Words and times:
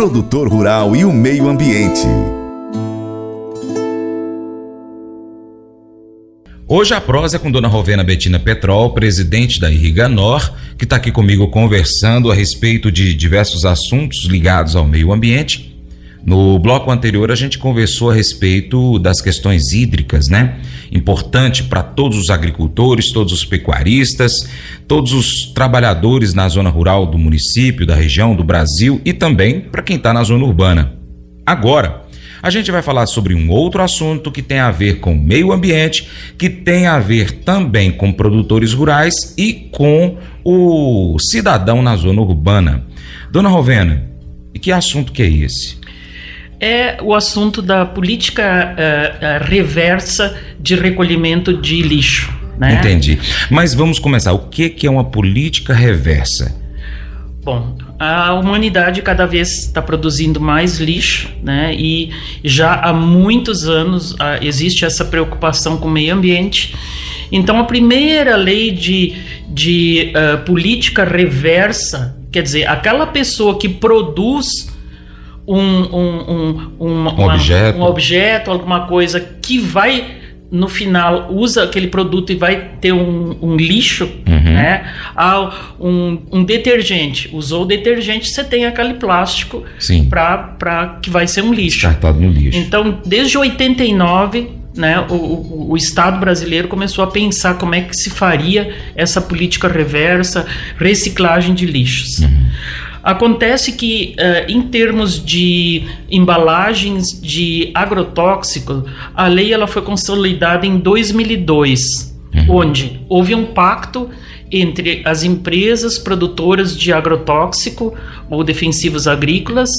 produtor 0.00 0.48
rural 0.48 0.96
e 0.96 1.04
o 1.04 1.12
meio 1.12 1.46
ambiente. 1.46 2.06
Hoje 6.66 6.94
a 6.94 7.00
prosa 7.02 7.36
é 7.36 7.38
com 7.38 7.50
Dona 7.50 7.68
Rovena 7.68 8.02
Betina 8.02 8.38
Petrol, 8.38 8.94
presidente 8.94 9.60
da 9.60 9.70
Irriganor, 9.70 10.54
que 10.78 10.84
está 10.84 10.96
aqui 10.96 11.12
comigo 11.12 11.48
conversando 11.48 12.30
a 12.30 12.34
respeito 12.34 12.90
de 12.90 13.12
diversos 13.12 13.66
assuntos 13.66 14.24
ligados 14.24 14.74
ao 14.74 14.86
meio 14.86 15.12
ambiente. 15.12 15.69
No 16.24 16.58
bloco 16.58 16.90
anterior 16.90 17.30
a 17.30 17.34
gente 17.34 17.58
conversou 17.58 18.10
a 18.10 18.14
respeito 18.14 18.98
das 18.98 19.20
questões 19.20 19.72
hídricas, 19.72 20.28
né? 20.28 20.60
Importante 20.92 21.64
para 21.64 21.82
todos 21.82 22.18
os 22.18 22.30
agricultores, 22.30 23.10
todos 23.10 23.32
os 23.32 23.44
pecuaristas, 23.44 24.48
todos 24.86 25.12
os 25.12 25.52
trabalhadores 25.52 26.34
na 26.34 26.48
zona 26.48 26.68
rural 26.68 27.06
do 27.06 27.16
município, 27.16 27.86
da 27.86 27.94
região, 27.94 28.34
do 28.34 28.44
Brasil 28.44 29.00
e 29.04 29.12
também 29.12 29.60
para 29.60 29.82
quem 29.82 29.96
está 29.96 30.12
na 30.12 30.22
zona 30.22 30.44
urbana. 30.44 30.94
Agora, 31.46 32.02
a 32.42 32.48
gente 32.48 32.70
vai 32.70 32.80
falar 32.80 33.06
sobre 33.06 33.34
um 33.34 33.50
outro 33.50 33.82
assunto 33.82 34.30
que 34.30 34.40
tem 34.40 34.58
a 34.58 34.70
ver 34.70 35.00
com 35.00 35.14
meio 35.14 35.52
ambiente, 35.52 36.08
que 36.38 36.48
tem 36.48 36.86
a 36.86 36.98
ver 36.98 37.32
também 37.42 37.90
com 37.90 38.12
produtores 38.12 38.72
rurais 38.72 39.34
e 39.36 39.52
com 39.70 40.16
o 40.42 41.18
cidadão 41.18 41.82
na 41.82 41.96
zona 41.96 42.20
urbana. 42.22 42.86
Dona 43.30 43.48
Rovena, 43.48 44.10
e 44.54 44.58
que 44.58 44.72
assunto 44.72 45.12
que 45.12 45.22
é 45.22 45.28
esse? 45.28 45.78
É 46.60 46.98
o 47.02 47.14
assunto 47.14 47.62
da 47.62 47.86
política 47.86 48.76
uh, 48.76 49.44
uh, 49.44 49.48
reversa 49.48 50.38
de 50.58 50.74
recolhimento 50.74 51.54
de 51.54 51.80
lixo. 51.80 52.30
Né? 52.58 52.74
Entendi. 52.74 53.18
Mas 53.50 53.72
vamos 53.72 53.98
começar. 53.98 54.32
O 54.32 54.40
que, 54.40 54.68
que 54.68 54.86
é 54.86 54.90
uma 54.90 55.04
política 55.04 55.72
reversa? 55.72 56.54
Bom, 57.42 57.78
a 57.98 58.34
humanidade 58.34 59.00
cada 59.00 59.24
vez 59.24 59.64
está 59.64 59.80
produzindo 59.80 60.38
mais 60.38 60.78
lixo, 60.78 61.30
né? 61.42 61.74
E 61.74 62.10
já 62.44 62.74
há 62.74 62.92
muitos 62.92 63.66
anos 63.66 64.12
uh, 64.12 64.38
existe 64.42 64.84
essa 64.84 65.06
preocupação 65.06 65.78
com 65.78 65.88
o 65.88 65.90
meio 65.90 66.14
ambiente. 66.14 66.76
Então, 67.32 67.58
a 67.58 67.64
primeira 67.64 68.36
lei 68.36 68.72
de, 68.72 69.14
de 69.48 70.12
política 70.44 71.04
reversa, 71.04 72.16
quer 72.32 72.42
dizer, 72.42 72.68
aquela 72.68 73.06
pessoa 73.06 73.56
que 73.56 73.68
produz 73.68 74.69
um, 75.46 75.58
um, 75.58 76.70
um, 76.78 76.86
um, 76.86 77.06
objeto. 77.06 77.78
um 77.78 77.82
objeto, 77.82 78.50
alguma 78.50 78.86
coisa 78.86 79.20
que 79.20 79.58
vai 79.58 80.20
no 80.50 80.68
final 80.68 81.32
usa 81.32 81.62
aquele 81.62 81.86
produto 81.86 82.32
e 82.32 82.34
vai 82.34 82.70
ter 82.80 82.92
um, 82.92 83.36
um 83.40 83.56
lixo, 83.56 84.04
uhum. 84.26 84.52
né? 84.52 84.92
Ah, 85.14 85.74
um, 85.78 86.18
um, 86.32 86.44
detergente. 86.44 87.30
Usou 87.32 87.62
o 87.62 87.66
detergente, 87.66 88.28
você 88.28 88.42
tem 88.42 88.66
aquele 88.66 88.94
plástico 88.94 89.62
para 90.08 90.98
que 91.00 91.08
vai 91.08 91.28
ser 91.28 91.42
um 91.42 91.54
lixo. 91.54 91.78
Descartado 91.78 92.20
no 92.20 92.30
lixo. 92.30 92.58
Então, 92.58 93.00
desde 93.06 93.38
89, 93.38 94.50
né, 94.74 95.04
o, 95.08 95.14
o, 95.14 95.70
o, 95.70 95.76
Estado 95.76 96.18
brasileiro 96.18 96.66
começou 96.66 97.04
a 97.04 97.06
pensar 97.06 97.54
como 97.54 97.74
é 97.74 97.82
que 97.82 97.94
se 97.94 98.10
faria 98.10 98.74
essa 98.96 99.20
política 99.20 99.68
reversa, 99.68 100.46
reciclagem 100.78 101.54
de 101.54 101.66
lixos. 101.66 102.18
Uhum. 102.18 102.50
Acontece 103.02 103.72
que, 103.72 104.14
uh, 104.18 104.50
em 104.50 104.62
termos 104.62 105.24
de 105.24 105.84
embalagens 106.10 107.20
de 107.20 107.70
agrotóxico, 107.74 108.84
a 109.14 109.26
lei 109.26 109.52
ela 109.52 109.66
foi 109.66 109.82
consolidada 109.82 110.66
em 110.66 110.78
2002, 110.78 111.80
uhum. 112.34 112.56
onde 112.56 113.00
houve 113.08 113.34
um 113.34 113.46
pacto 113.46 114.10
entre 114.52 115.02
as 115.04 115.22
empresas 115.22 115.98
produtoras 115.98 116.76
de 116.76 116.92
agrotóxico 116.92 117.96
ou 118.28 118.42
defensivos 118.42 119.06
agrícolas, 119.06 119.70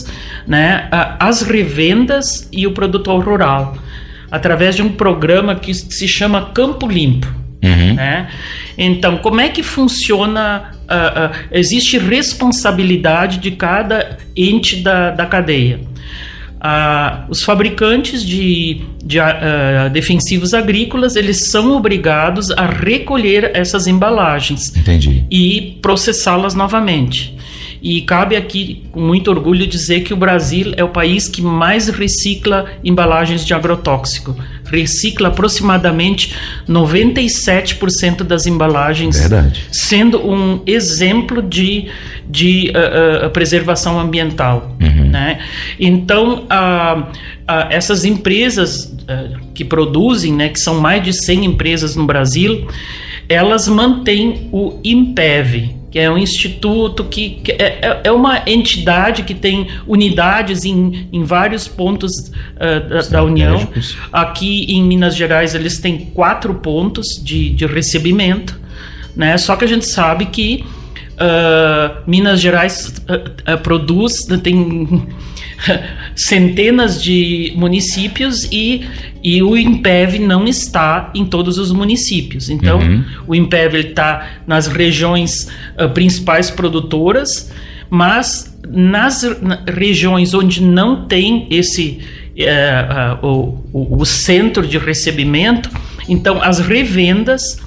né, 0.48 0.88
as 1.20 1.42
revendas 1.42 2.48
e 2.52 2.66
o 2.66 2.72
produtor 2.72 3.24
rural, 3.24 3.76
através 4.32 4.76
de 4.76 4.82
um 4.82 4.90
programa 4.90 5.56
que 5.56 5.74
se 5.74 6.08
chama 6.08 6.52
Campo 6.54 6.88
Limpo. 6.88 7.41
Uhum. 7.64 7.94
Né? 7.94 8.28
Então, 8.78 9.18
como 9.18 9.40
é 9.40 9.50
que 9.50 9.62
funciona? 9.62 10.72
Uh, 10.82 11.32
uh, 11.32 11.48
existe 11.52 11.98
responsabilidade 11.98 13.38
de 13.38 13.52
cada 13.52 14.18
ente 14.36 14.78
da, 14.78 15.12
da 15.12 15.26
cadeia. 15.26 15.80
Uh, 16.58 17.30
os 17.30 17.44
fabricantes 17.44 18.24
de, 18.24 18.82
de 19.04 19.18
defensivos 19.92 20.54
agrícolas 20.54 21.16
eles 21.16 21.50
são 21.50 21.72
obrigados 21.72 22.52
a 22.52 22.68
recolher 22.68 23.52
essas 23.56 23.88
embalagens 23.88 24.76
Entendi. 24.76 25.26
e 25.32 25.80
processá-las 25.82 26.54
novamente. 26.54 27.36
E 27.82 28.02
cabe 28.02 28.36
aqui, 28.36 28.84
com 28.92 29.02
muito 29.02 29.32
orgulho, 29.32 29.66
dizer 29.66 30.02
que 30.02 30.14
o 30.14 30.18
Brasil 30.18 30.72
é 30.78 30.84
o 30.84 30.90
país 30.90 31.28
que 31.28 31.42
mais 31.42 31.88
recicla 31.88 32.68
embalagens 32.84 33.44
de 33.44 33.56
agrotóxico. 33.56 34.36
Recicla 34.72 35.28
aproximadamente 35.28 36.34
97% 36.68 38.24
das 38.24 38.46
embalagens, 38.46 39.20
Verdade. 39.20 39.66
sendo 39.72 40.26
um 40.26 40.62
exemplo 40.66 41.42
de, 41.42 41.88
de 42.30 42.72
uh, 42.74 43.28
uh, 43.28 43.30
preservação 43.32 44.00
ambiental. 44.00 44.76
Uhum. 44.80 45.10
Né? 45.10 45.40
Então, 45.80 46.46
uh, 46.46 47.08
essas 47.70 48.06
empresas 48.06 48.96
que 49.54 49.66
produzem, 49.66 50.32
né, 50.32 50.48
que 50.48 50.60
são 50.60 50.80
mais 50.80 51.04
de 51.04 51.12
100 51.12 51.46
empresas 51.46 51.98
no 51.98 52.06
Brasil, 52.06 52.66
elas 53.28 53.68
mantêm 53.68 54.48
o 54.54 54.80
IMPEV, 54.84 55.81
que 55.92 56.00
é 56.00 56.10
um 56.10 56.18
instituto 56.18 57.04
que, 57.04 57.42
que 57.44 57.52
é, 57.52 57.80
é, 57.82 58.02
é 58.06 58.12
uma 58.12 58.42
entidade 58.48 59.24
que 59.24 59.36
tem 59.36 59.68
unidades 59.86 60.64
em, 60.64 61.10
em 61.12 61.24
vários 61.26 61.68
pontos 61.68 62.30
uh, 62.30 62.90
da, 62.90 63.02
da, 63.02 63.24
União. 63.24 63.68
Aqui 64.12 64.66
em 64.74 64.82
Minas 64.84 65.16
Gerais 65.16 65.54
eles 65.54 65.80
têm 65.80 66.06
quatro 66.14 66.56
pontos 66.56 67.06
de, 67.22 67.50
de 67.50 67.66
recebimento, 67.66 68.58
né? 69.16 69.38
Só 69.38 69.58
que 69.58 69.66
a 69.66 69.68
gente 69.68 69.86
sabe 69.86 70.28
que 70.28 70.64
uh, 71.14 72.02
Minas 72.08 72.40
Gerais 72.40 73.04
uh, 73.10 73.58
produz 73.58 74.14
tem 74.42 75.08
centenas 76.16 77.02
de 77.02 77.54
municípios 77.56 78.48
e, 78.52 78.86
e 79.24 79.42
o 79.44 79.56
IMPEV 79.58 80.20
não 80.20 80.48
está 80.48 81.12
em 81.14 81.26
todos 81.26 81.58
os 81.58 81.72
municípios. 81.72 82.50
Então, 82.50 82.80
uhum. 82.80 83.04
o 83.28 83.36
IMPEV 83.36 83.90
está 83.90 84.30
nas 84.48 84.68
regiões 84.68 85.48
uh, 85.80 85.90
principais 85.90 86.50
produtoras, 86.50 87.52
mas 87.90 88.58
nas 88.68 89.24
regiões 89.68 90.34
onde 90.34 90.62
não 90.62 91.06
tem 91.06 91.48
esse 91.50 92.00
uh, 92.38 93.26
uh, 93.26 93.28
o, 93.28 93.64
o, 93.74 94.02
o, 94.02 94.06
centro 94.06 94.66
de 94.66 94.78
recebimento, 94.78 95.70
então 96.08 96.42
as 96.42 96.60
revendas 96.60 97.60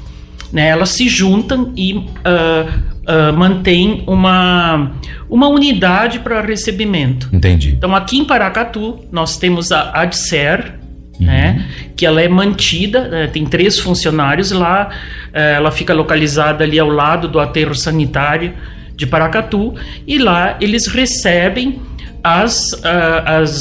né, 0.53 0.69
elas 0.69 0.91
se 0.91 1.09
juntam 1.09 1.73
e 1.77 1.95
uh, 1.95 2.94
mantém 3.37 4.03
uma, 4.07 4.93
uma 5.29 5.49
unidade 5.49 6.19
para 6.21 6.41
recebimento. 6.41 7.29
Entendi. 7.33 7.75
Então, 7.77 7.95
aqui 7.95 8.19
em 8.19 8.25
Paracatu, 8.25 9.01
nós 9.13 9.37
temos 9.37 9.71
a 9.73 9.91
ADSER, 9.93 10.75
uhum. 11.21 11.27
né, 11.27 11.67
que 11.97 12.07
ela 12.07 12.23
é 12.23 12.29
mantida, 12.29 13.09
né, 13.09 13.27
tem 13.27 13.45
três 13.45 13.79
funcionários 13.79 14.51
lá, 14.51 14.89
uh, 14.89 15.39
ela 15.39 15.71
fica 15.71 15.93
localizada 15.93 16.65
ali 16.65 16.79
ao 16.79 16.89
lado 16.89 17.29
do 17.29 17.39
aterro 17.39 17.75
sanitário 17.75 18.53
de 18.97 19.07
Paracatu, 19.07 19.75
e 20.07 20.19
lá 20.19 20.57
eles 20.61 20.87
recebem 20.87 21.81
as, 22.23 22.73
uh, 22.73 22.81
as 23.27 23.61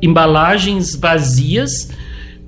embalagens 0.00 0.94
vazias 0.94 1.90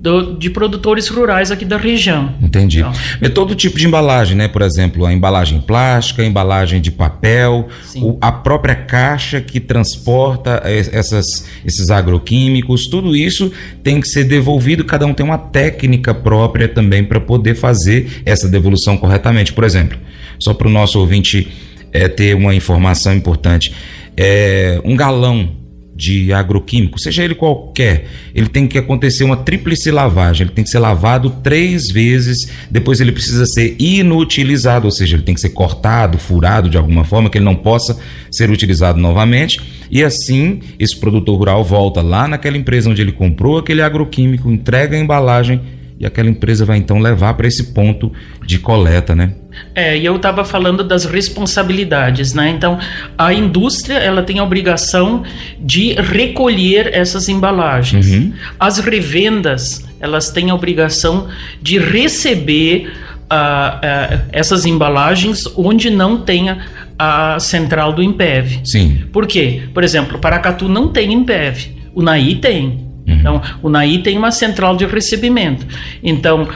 do, 0.01 0.35
de 0.35 0.49
produtores 0.49 1.07
rurais 1.07 1.51
aqui 1.51 1.63
da 1.63 1.77
região. 1.77 2.33
Entendi. 2.41 2.79
Então, 2.79 2.91
é 3.21 3.29
todo 3.29 3.53
tipo 3.53 3.77
de 3.77 3.85
embalagem, 3.85 4.35
né? 4.35 4.47
Por 4.47 4.63
exemplo, 4.63 5.05
a 5.05 5.13
embalagem 5.13 5.61
plástica, 5.61 6.23
a 6.23 6.25
embalagem 6.25 6.81
de 6.81 6.91
papel, 6.91 7.69
o, 7.95 8.17
a 8.19 8.31
própria 8.31 8.73
caixa 8.73 9.39
que 9.39 9.59
transporta 9.59 10.63
essas, 10.65 11.45
esses 11.63 11.91
agroquímicos, 11.91 12.87
tudo 12.87 13.15
isso 13.15 13.51
tem 13.83 14.01
que 14.01 14.07
ser 14.07 14.23
devolvido. 14.23 14.83
Cada 14.83 15.05
um 15.05 15.13
tem 15.13 15.23
uma 15.23 15.37
técnica 15.37 16.15
própria 16.15 16.67
também 16.67 17.03
para 17.03 17.19
poder 17.19 17.53
fazer 17.53 18.23
essa 18.25 18.49
devolução 18.49 18.97
corretamente. 18.97 19.53
Por 19.53 19.63
exemplo, 19.63 19.99
só 20.39 20.51
para 20.55 20.67
o 20.67 20.71
nosso 20.71 20.99
ouvinte 20.99 21.47
é, 21.93 22.07
ter 22.07 22.35
uma 22.35 22.55
informação 22.55 23.13
importante, 23.13 23.71
é, 24.17 24.81
um 24.83 24.95
galão 24.95 25.60
de 26.01 26.33
agroquímico, 26.33 26.99
seja 26.99 27.23
ele 27.23 27.35
qualquer, 27.35 28.07
ele 28.33 28.47
tem 28.47 28.65
que 28.65 28.75
acontecer 28.75 29.23
uma 29.23 29.37
tríplice 29.37 29.91
lavagem, 29.91 30.47
ele 30.47 30.55
tem 30.55 30.63
que 30.63 30.71
ser 30.71 30.79
lavado 30.79 31.29
três 31.43 31.91
vezes, 31.91 32.51
depois 32.71 32.99
ele 32.99 33.11
precisa 33.11 33.45
ser 33.45 33.75
inutilizado, 33.77 34.85
ou 34.85 34.91
seja, 34.91 35.15
ele 35.15 35.21
tem 35.21 35.35
que 35.35 35.41
ser 35.41 35.51
cortado, 35.51 36.17
furado 36.17 36.71
de 36.71 36.77
alguma 36.77 37.03
forma, 37.03 37.29
que 37.29 37.37
ele 37.37 37.45
não 37.45 37.55
possa 37.55 37.99
ser 38.31 38.49
utilizado 38.49 38.99
novamente, 38.99 39.61
e 39.91 40.03
assim 40.03 40.61
esse 40.79 40.99
produtor 40.99 41.37
rural 41.37 41.63
volta 41.63 42.01
lá 42.01 42.27
naquela 42.27 42.57
empresa 42.57 42.89
onde 42.89 43.01
ele 43.03 43.11
comprou 43.11 43.59
aquele 43.59 43.83
agroquímico, 43.83 44.49
entrega 44.49 44.97
a 44.97 44.99
embalagem 44.99 45.61
e 45.99 46.05
aquela 46.05 46.31
empresa 46.31 46.65
vai 46.65 46.79
então 46.79 46.97
levar 46.97 47.35
para 47.35 47.47
esse 47.47 47.75
ponto 47.75 48.11
de 48.43 48.57
coleta, 48.57 49.13
né? 49.13 49.35
É, 49.73 49.97
e 49.97 50.05
eu 50.05 50.15
estava 50.15 50.43
falando 50.43 50.83
das 50.83 51.05
responsabilidades, 51.05 52.33
né? 52.33 52.49
Então, 52.49 52.79
a 53.17 53.33
indústria 53.33 53.95
ela 53.95 54.23
tem 54.23 54.39
a 54.39 54.43
obrigação 54.43 55.23
de 55.59 55.93
recolher 55.93 56.89
essas 56.93 57.29
embalagens. 57.29 58.07
Uhum. 58.07 58.33
As 58.59 58.79
revendas 58.79 59.85
elas 59.99 60.31
têm 60.31 60.49
a 60.49 60.55
obrigação 60.55 61.27
de 61.61 61.77
receber 61.77 62.91
uh, 63.31 64.15
uh, 64.15 64.21
essas 64.31 64.65
embalagens 64.65 65.43
onde 65.55 65.89
não 65.89 66.17
tenha 66.21 66.65
a 66.97 67.39
central 67.39 67.93
do 67.93 68.01
Impev. 68.01 68.61
Sim. 68.65 69.05
Por 69.13 69.27
quê? 69.27 69.63
Por 69.73 69.83
exemplo, 69.83 70.19
Paracatu 70.19 70.67
não 70.67 70.87
tem 70.89 71.13
Impev, 71.13 71.67
o 71.93 72.01
Naí 72.01 72.35
tem. 72.35 72.91
Uhum. 73.07 73.13
Então, 73.13 73.41
o 73.61 73.69
Naí 73.69 73.99
tem 73.99 74.17
uma 74.17 74.31
central 74.31 74.75
de 74.75 74.85
recebimento. 74.85 75.65
Então, 76.03 76.47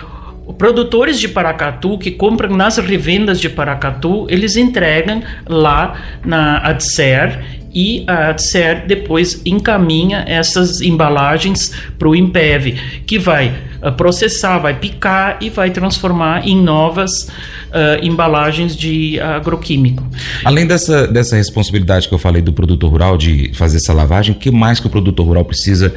produtores 0.53 1.19
de 1.19 1.27
Paracatu 1.27 1.97
que 1.97 2.11
compram 2.11 2.55
nas 2.55 2.77
revendas 2.77 3.39
de 3.39 3.49
Paracatu, 3.49 4.27
eles 4.29 4.55
entregam 4.55 5.21
lá 5.47 5.99
na 6.23 6.57
ADSER 6.59 7.43
e 7.75 8.05
a 8.07 8.29
ADSER 8.29 8.87
depois 8.87 9.41
encaminha 9.45 10.23
essas 10.25 10.79
embalagens 10.79 11.73
para 11.99 12.07
o 12.07 12.15
Impev, 12.15 12.79
que 13.05 13.19
vai 13.19 13.53
uh, 13.83 13.91
processar, 13.91 14.59
vai 14.59 14.79
picar 14.79 15.37
e 15.41 15.49
vai 15.49 15.69
transformar 15.69 16.47
em 16.47 16.55
novas 16.55 17.11
uh, 17.23 18.01
embalagens 18.01 18.77
de 18.77 19.19
agroquímico. 19.19 20.07
Além 20.45 20.65
dessa, 20.65 21.05
dessa 21.05 21.35
responsabilidade 21.35 22.07
que 22.07 22.13
eu 22.13 22.19
falei 22.19 22.41
do 22.41 22.53
produtor 22.53 22.89
rural 22.89 23.17
de 23.17 23.51
fazer 23.53 23.75
essa 23.77 23.91
lavagem, 23.91 24.33
que 24.33 24.49
mais 24.49 24.79
que 24.79 24.87
o 24.87 24.89
produtor 24.89 25.25
rural 25.25 25.43
precisa 25.43 25.93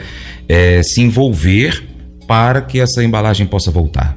é, 0.48 0.82
se 0.82 1.00
envolver 1.00 1.84
para 2.28 2.60
que 2.60 2.78
essa 2.78 3.02
embalagem 3.02 3.46
possa 3.46 3.70
voltar? 3.70 4.16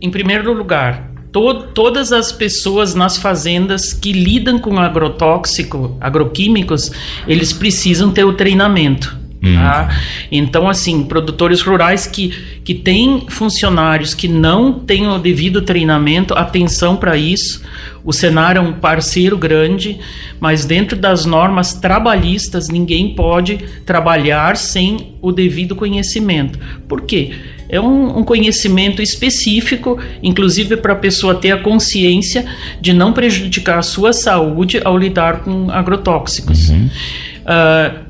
Em 0.00 0.10
primeiro 0.10 0.52
lugar, 0.52 1.12
to 1.32 1.62
todas 1.72 2.12
as 2.12 2.32
pessoas 2.32 2.94
nas 2.94 3.16
fazendas 3.16 3.92
que 3.92 4.12
lidam 4.12 4.58
com 4.58 4.78
agrotóxico, 4.78 5.96
agroquímicos, 6.00 6.90
eles 7.26 7.52
precisam 7.52 8.10
ter 8.10 8.24
o 8.24 8.34
treinamento. 8.34 9.21
Hum. 9.42 9.56
Tá? 9.56 9.88
Então, 10.30 10.68
assim, 10.68 11.02
produtores 11.02 11.62
rurais 11.62 12.06
que, 12.06 12.30
que 12.64 12.74
têm 12.74 13.24
funcionários 13.28 14.14
que 14.14 14.28
não 14.28 14.72
têm 14.72 15.08
o 15.08 15.18
devido 15.18 15.62
treinamento, 15.62 16.34
atenção 16.34 16.96
para 16.96 17.16
isso. 17.16 17.62
O 18.04 18.12
Senar 18.12 18.56
é 18.56 18.60
um 18.60 18.72
parceiro 18.72 19.36
grande, 19.36 19.98
mas 20.40 20.64
dentro 20.64 20.96
das 20.96 21.24
normas 21.24 21.74
trabalhistas, 21.74 22.68
ninguém 22.68 23.14
pode 23.14 23.58
trabalhar 23.84 24.56
sem 24.56 25.14
o 25.20 25.32
devido 25.32 25.74
conhecimento. 25.74 26.58
Por 26.88 27.02
quê? 27.02 27.32
É 27.68 27.80
um, 27.80 28.18
um 28.18 28.24
conhecimento 28.24 29.00
específico, 29.00 29.98
inclusive 30.22 30.76
para 30.76 30.92
a 30.92 30.96
pessoa 30.96 31.34
ter 31.34 31.52
a 31.52 31.58
consciência 31.58 32.44
de 32.80 32.92
não 32.92 33.12
prejudicar 33.12 33.78
a 33.78 33.82
sua 33.82 34.12
saúde 34.12 34.80
ao 34.84 34.98
lidar 34.98 35.40
com 35.40 35.70
agrotóxicos. 35.70 36.68
Uhum. 36.68 36.90
Uh, 37.42 38.01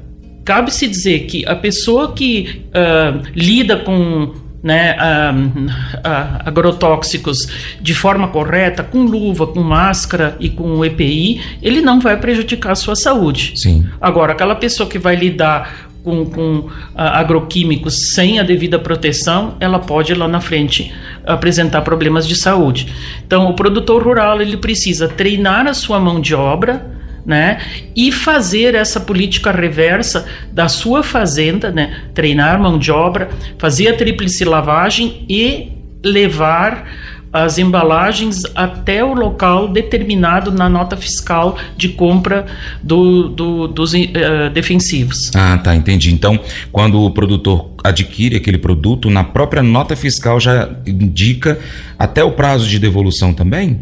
Cabe-se 0.44 0.88
dizer 0.88 1.20
que 1.26 1.46
a 1.46 1.54
pessoa 1.54 2.12
que 2.12 2.64
uh, 2.68 3.22
lida 3.34 3.76
com 3.76 4.34
né, 4.62 4.96
uh, 4.96 5.70
agrotóxicos 6.44 7.48
de 7.80 7.94
forma 7.94 8.28
correta, 8.28 8.82
com 8.82 9.04
luva, 9.04 9.46
com 9.46 9.60
máscara 9.60 10.36
e 10.38 10.48
com 10.48 10.84
EPI, 10.84 11.40
ele 11.60 11.80
não 11.80 12.00
vai 12.00 12.16
prejudicar 12.16 12.72
a 12.72 12.76
sua 12.76 12.94
saúde. 12.94 13.54
Sim. 13.56 13.86
Agora, 14.00 14.32
aquela 14.32 14.54
pessoa 14.54 14.88
que 14.88 14.98
vai 14.98 15.16
lidar 15.16 15.90
com, 16.04 16.24
com 16.26 16.58
uh, 16.58 16.68
agroquímicos 16.94 18.12
sem 18.14 18.38
a 18.38 18.42
devida 18.42 18.78
proteção, 18.78 19.56
ela 19.60 19.78
pode 19.78 20.14
lá 20.14 20.28
na 20.28 20.40
frente 20.40 20.92
apresentar 21.24 21.82
problemas 21.82 22.26
de 22.26 22.36
saúde. 22.36 22.92
Então, 23.26 23.48
o 23.48 23.54
produtor 23.54 24.02
rural 24.02 24.40
ele 24.40 24.56
precisa 24.56 25.08
treinar 25.08 25.66
a 25.66 25.74
sua 25.74 25.98
mão 26.00 26.20
de 26.20 26.34
obra, 26.34 26.91
né? 27.24 27.60
E 27.94 28.10
fazer 28.10 28.74
essa 28.74 29.00
política 29.00 29.50
reversa 29.50 30.26
da 30.52 30.68
sua 30.68 31.02
fazenda, 31.02 31.70
né? 31.70 32.02
Treinar 32.14 32.60
mão 32.60 32.78
de 32.78 32.90
obra, 32.90 33.30
fazer 33.58 33.88
a 33.88 33.96
tríplice 33.96 34.44
lavagem 34.44 35.24
e 35.28 35.72
levar 36.04 36.86
as 37.32 37.56
embalagens 37.56 38.42
até 38.54 39.02
o 39.02 39.14
local 39.14 39.68
determinado 39.68 40.52
na 40.52 40.68
nota 40.68 40.96
fiscal 40.96 41.56
de 41.76 41.88
compra 41.88 42.44
do, 42.82 43.28
do, 43.28 43.68
dos 43.68 43.94
uh, 43.94 44.50
defensivos. 44.52 45.30
Ah, 45.34 45.56
tá, 45.56 45.74
entendi. 45.74 46.12
Então, 46.12 46.38
quando 46.70 47.00
o 47.00 47.10
produtor 47.10 47.70
adquire 47.82 48.36
aquele 48.36 48.58
produto, 48.58 49.08
na 49.08 49.24
própria 49.24 49.62
nota 49.62 49.96
fiscal 49.96 50.38
já 50.38 50.68
indica 50.86 51.58
até 51.98 52.22
o 52.22 52.32
prazo 52.32 52.68
de 52.68 52.78
devolução 52.78 53.32
também? 53.32 53.80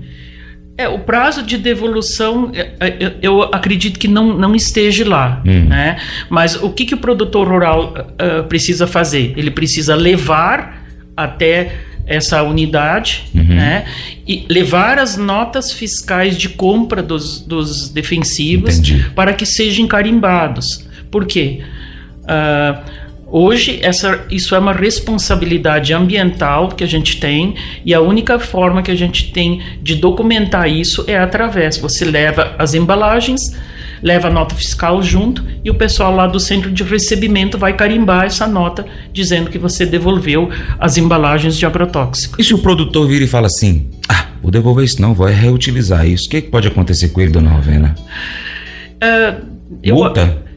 É, 0.80 0.88
o 0.88 0.98
prazo 0.98 1.42
de 1.42 1.58
devolução, 1.58 2.50
é, 2.54 2.72
é, 2.80 3.12
eu 3.20 3.42
acredito 3.42 3.98
que 3.98 4.08
não, 4.08 4.32
não 4.32 4.54
esteja 4.54 5.06
lá, 5.06 5.42
hum. 5.46 5.66
né? 5.68 5.98
Mas 6.30 6.56
o 6.56 6.70
que, 6.70 6.86
que 6.86 6.94
o 6.94 6.96
produtor 6.96 7.46
rural 7.46 7.92
uh, 7.92 8.44
precisa 8.44 8.86
fazer? 8.86 9.34
Ele 9.36 9.50
precisa 9.50 9.94
levar 9.94 10.82
até 11.14 11.72
essa 12.06 12.42
unidade, 12.42 13.26
uhum. 13.34 13.44
né? 13.44 13.84
E 14.26 14.46
levar 14.48 14.98
as 14.98 15.18
notas 15.18 15.70
fiscais 15.70 16.34
de 16.38 16.48
compra 16.48 17.02
dos, 17.02 17.42
dos 17.42 17.90
defensivos 17.90 18.78
Entendi. 18.78 19.10
para 19.14 19.34
que 19.34 19.44
sejam 19.44 19.86
carimbados. 19.86 20.88
Por 21.10 21.26
quê? 21.26 21.60
Uh, 22.22 22.99
Hoje, 23.30 23.78
essa, 23.80 24.24
isso 24.28 24.56
é 24.56 24.58
uma 24.58 24.72
responsabilidade 24.72 25.94
ambiental 25.94 26.68
que 26.68 26.82
a 26.82 26.86
gente 26.86 27.20
tem 27.20 27.54
e 27.84 27.94
a 27.94 28.00
única 28.00 28.40
forma 28.40 28.82
que 28.82 28.90
a 28.90 28.94
gente 28.96 29.30
tem 29.32 29.62
de 29.80 29.94
documentar 29.94 30.68
isso 30.68 31.04
é 31.06 31.16
através. 31.16 31.78
Você 31.78 32.04
leva 32.04 32.56
as 32.58 32.74
embalagens, 32.74 33.40
leva 34.02 34.26
a 34.26 34.30
nota 34.32 34.54
fiscal 34.56 35.00
junto 35.00 35.44
e 35.64 35.70
o 35.70 35.74
pessoal 35.74 36.12
lá 36.12 36.26
do 36.26 36.40
centro 36.40 36.72
de 36.72 36.82
recebimento 36.82 37.56
vai 37.56 37.76
carimbar 37.76 38.24
essa 38.24 38.48
nota 38.48 38.84
dizendo 39.12 39.48
que 39.48 39.58
você 39.58 39.86
devolveu 39.86 40.50
as 40.78 40.98
embalagens 40.98 41.56
de 41.56 41.64
agrotóxico. 41.64 42.40
E 42.40 42.44
se 42.44 42.52
o 42.52 42.58
produtor 42.58 43.06
vira 43.06 43.24
e 43.24 43.28
fala 43.28 43.46
assim: 43.46 43.90
ah, 44.08 44.26
vou 44.42 44.50
devolver 44.50 44.84
isso 44.84 45.00
não, 45.00 45.14
vou 45.14 45.26
reutilizar 45.28 46.04
isso, 46.04 46.26
o 46.26 46.30
que, 46.30 46.42
que 46.42 46.48
pode 46.50 46.66
acontecer 46.66 47.10
com 47.10 47.20
ele, 47.20 47.30
dona 47.30 47.50
Rovena? 47.50 47.94
Uh, 48.96 49.94
Multa? 49.94 50.42
Eu, 50.44 50.49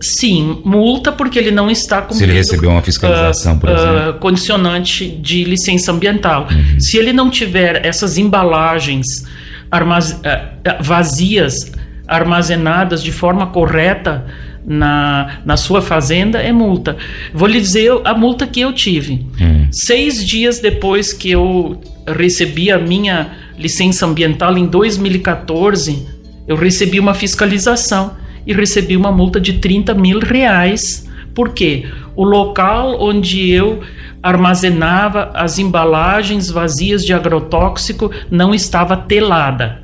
sim, 0.00 0.60
multa 0.64 1.12
porque 1.12 1.38
ele 1.38 1.50
não 1.50 1.70
está 1.70 2.02
com. 2.02 2.14
Se 2.14 2.24
ele 2.24 2.32
recebeu 2.32 2.70
uma 2.70 2.82
fiscalização, 2.82 3.54
uh, 3.54 3.58
por 3.58 3.70
exemplo. 3.70 4.10
Uh, 4.10 4.14
condicionante 4.14 5.08
de 5.08 5.44
licença 5.44 5.92
ambiental. 5.92 6.48
Uhum. 6.50 6.80
Se 6.80 6.96
ele 6.96 7.12
não 7.12 7.30
tiver 7.30 7.84
essas 7.84 8.18
embalagens 8.18 9.06
armaz... 9.70 10.12
Uh, 10.12 10.60
vazias, 10.80 11.72
armazenadas 12.06 13.02
de 13.02 13.12
forma 13.12 13.46
correta 13.46 14.26
na, 14.66 15.40
na 15.44 15.56
sua 15.56 15.80
fazenda, 15.80 16.38
é 16.38 16.52
multa. 16.52 16.96
Vou 17.32 17.48
lhe 17.48 17.60
dizer 17.60 17.90
a 18.04 18.14
multa 18.14 18.46
que 18.46 18.60
eu 18.60 18.72
tive. 18.72 19.26
Uhum. 19.40 19.68
Seis 19.70 20.24
dias 20.24 20.58
depois 20.58 21.12
que 21.12 21.30
eu 21.30 21.80
recebi 22.06 22.70
a 22.70 22.78
minha 22.78 23.30
licença 23.58 24.06
ambiental, 24.06 24.56
em 24.58 24.66
2014, 24.66 26.06
eu 26.46 26.56
recebi 26.56 26.98
uma 26.98 27.14
fiscalização 27.14 28.16
e 28.46 28.52
recebi 28.52 28.96
uma 28.96 29.12
multa 29.12 29.40
de 29.40 29.54
30 29.54 29.94
mil 29.94 30.18
reais, 30.20 31.08
porque 31.34 31.86
o 32.16 32.24
local 32.24 32.96
onde 33.00 33.50
eu 33.50 33.80
armazenava 34.22 35.30
as 35.34 35.58
embalagens 35.58 36.50
vazias 36.50 37.04
de 37.04 37.12
agrotóxico 37.12 38.10
não 38.30 38.54
estava 38.54 38.96
telada. 38.96 39.82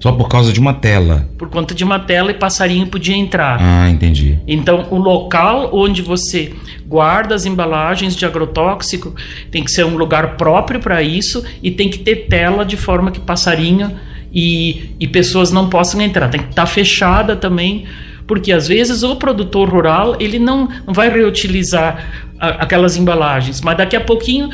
Só 0.00 0.12
por 0.12 0.28
causa 0.28 0.52
de 0.52 0.60
uma 0.60 0.74
tela? 0.74 1.28
Por 1.36 1.48
conta 1.48 1.74
de 1.74 1.82
uma 1.82 1.98
tela 1.98 2.30
e 2.30 2.34
passarinho 2.34 2.86
podia 2.86 3.16
entrar. 3.16 3.58
Ah, 3.60 3.90
entendi. 3.90 4.38
Então, 4.46 4.86
o 4.90 4.96
local 4.96 5.70
onde 5.72 6.02
você 6.02 6.54
guarda 6.86 7.34
as 7.34 7.44
embalagens 7.44 8.14
de 8.14 8.24
agrotóxico 8.24 9.12
tem 9.50 9.64
que 9.64 9.72
ser 9.72 9.84
um 9.84 9.96
lugar 9.96 10.36
próprio 10.36 10.78
para 10.78 11.02
isso 11.02 11.44
e 11.62 11.70
tem 11.70 11.90
que 11.90 11.98
ter 11.98 12.26
tela 12.28 12.64
de 12.64 12.76
forma 12.76 13.10
que 13.10 13.18
passarinho 13.18 13.90
e, 14.32 14.90
e 15.00 15.06
pessoas 15.06 15.50
não 15.50 15.68
possam 15.68 16.00
entrar. 16.00 16.28
Tem 16.28 16.40
que 16.40 16.50
estar 16.50 16.62
tá 16.62 16.66
fechada 16.66 17.36
também, 17.36 17.86
porque 18.26 18.52
às 18.52 18.68
vezes 18.68 19.02
o 19.02 19.16
produtor 19.16 19.68
rural 19.68 20.16
ele 20.20 20.38
não, 20.38 20.68
não 20.86 20.94
vai 20.94 21.10
reutilizar 21.10 22.28
a, 22.38 22.48
aquelas 22.48 22.96
embalagens, 22.96 23.60
mas 23.60 23.76
daqui 23.76 23.96
a 23.96 24.00
pouquinho 24.00 24.50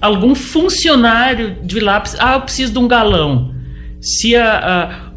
algum 0.00 0.34
funcionário 0.34 1.56
de 1.62 1.80
lá, 1.80 2.02
ah, 2.18 2.34
eu 2.34 2.40
preciso 2.42 2.72
de 2.72 2.78
um 2.78 2.86
galão. 2.86 3.54
Se 4.00 4.36
a, 4.36 4.58
a, 4.58 5.08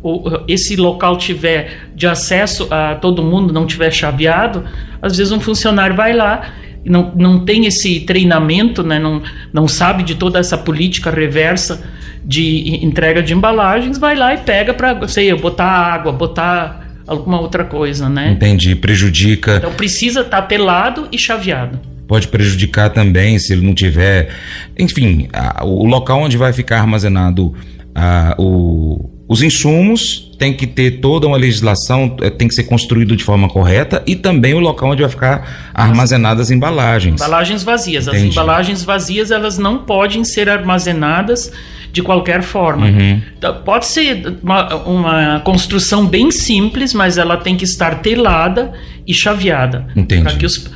esse 0.48 0.76
local 0.76 1.18
tiver 1.18 1.90
de 1.96 2.08
acesso 2.08 2.68
a 2.72 2.96
todo 2.96 3.22
mundo, 3.22 3.54
não 3.54 3.68
tiver 3.68 3.92
chaveado, 3.92 4.66
às 5.02 5.18
vezes 5.18 5.32
um 5.32 5.40
funcionário 5.40 5.96
vai 5.96 6.14
lá 6.14 6.52
não, 6.84 7.14
não 7.16 7.46
tem 7.46 7.66
esse 7.66 8.02
treinamento, 8.02 8.84
né? 8.84 8.98
não, 8.98 9.22
não 9.54 9.68
sabe 9.68 10.04
de 10.04 10.16
toda 10.16 10.40
essa 10.40 10.58
política 10.58 11.12
reversa 11.12 11.84
de 12.24 12.86
entrega 12.86 13.22
de 13.22 13.34
embalagens, 13.34 13.98
vai 13.98 14.16
lá 14.16 14.34
e 14.34 14.38
pega 14.38 14.74
para, 14.74 15.08
sei, 15.08 15.34
botar 15.34 15.66
água, 15.66 16.12
botar 16.12 16.88
alguma 17.08 17.40
outra 17.40 17.64
coisa, 17.64 18.08
né? 18.08 18.32
Entendi, 18.32 18.76
prejudica. 18.76 19.58
Então 19.58 19.74
precisa 19.74 20.22
estar 20.22 20.42
tá 20.42 20.48
telado 20.48 21.08
e 21.12 21.18
chaveado. 21.18 21.80
Pode 22.08 22.28
prejudicar 22.28 22.90
também 22.90 23.40
se 23.40 23.54
ele 23.54 23.66
não 23.66 23.74
tiver, 23.74 24.30
enfim, 24.78 25.30
a, 25.32 25.64
o 25.64 25.86
local 25.86 26.20
onde 26.20 26.38
vai 26.38 26.52
ficar 26.52 26.80
armazenado 26.80 27.54
a, 27.96 28.36
o, 28.38 29.10
os 29.28 29.42
insumos, 29.42 30.30
tem 30.38 30.54
que 30.54 30.68
ter 30.68 31.00
toda 31.00 31.26
uma 31.26 31.38
legislação, 31.38 32.18
é, 32.22 32.30
tem 32.30 32.48
que 32.48 32.54
ser 32.54 32.64
construído 32.64 33.16
de 33.16 33.24
forma 33.24 33.48
correta 33.48 34.04
e 34.06 34.16
também 34.16 34.54
o 34.54 34.60
local 34.60 34.92
onde 34.92 35.02
vai 35.02 35.10
ficar 35.10 35.72
armazenadas 35.74 36.48
as 36.48 36.52
embalagens. 36.52 37.22
Embalagens 37.22 37.64
vazias. 37.64 38.08
Entendi. 38.08 38.26
As 38.26 38.32
embalagens 38.32 38.84
vazias 38.84 39.32
elas 39.32 39.58
não 39.58 39.78
podem 39.80 40.26
ser 40.26 40.50
armazenadas 40.50 41.52
de 41.92 42.02
qualquer 42.02 42.42
forma. 42.42 42.88
Uhum. 42.88 43.22
Então, 43.38 43.62
pode 43.64 43.86
ser 43.86 44.38
uma, 44.42 44.76
uma, 44.84 45.40
construção 45.42 46.06
bem 46.06 46.32
simples, 46.32 46.94
mas 46.94 47.18
ela 47.18 47.38
tem 47.38 47.56
que 47.56 47.64
estar 47.64 48.02
telada 48.02 48.74
e 49.06 49.14
chaveada 49.14 49.88
para 50.24 50.36
que 50.36 50.46
os, 50.46 50.70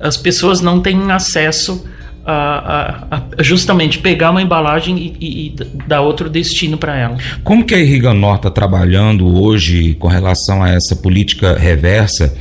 as 0.00 0.16
pessoas 0.16 0.60
não 0.60 0.80
tenham 0.80 1.10
acesso 1.10 1.84
a, 2.24 2.32
a, 2.32 3.16
a, 3.16 3.42
justamente 3.42 3.98
pegar 3.98 4.30
uma 4.30 4.40
embalagem 4.40 4.96
e, 4.96 5.16
e, 5.20 5.46
e 5.46 5.56
dar 5.86 6.00
outro 6.00 6.30
destino 6.30 6.78
para 6.78 6.96
ela. 6.96 7.16
Como 7.42 7.64
que 7.64 7.74
a 7.74 7.78
Irriga 7.78 8.14
Norte 8.14 8.40
está 8.40 8.50
trabalhando 8.50 9.26
hoje 9.26 9.94
com 9.94 10.08
relação 10.08 10.62
a 10.62 10.70
essa 10.70 10.94
política 10.94 11.58
reversa, 11.58 12.34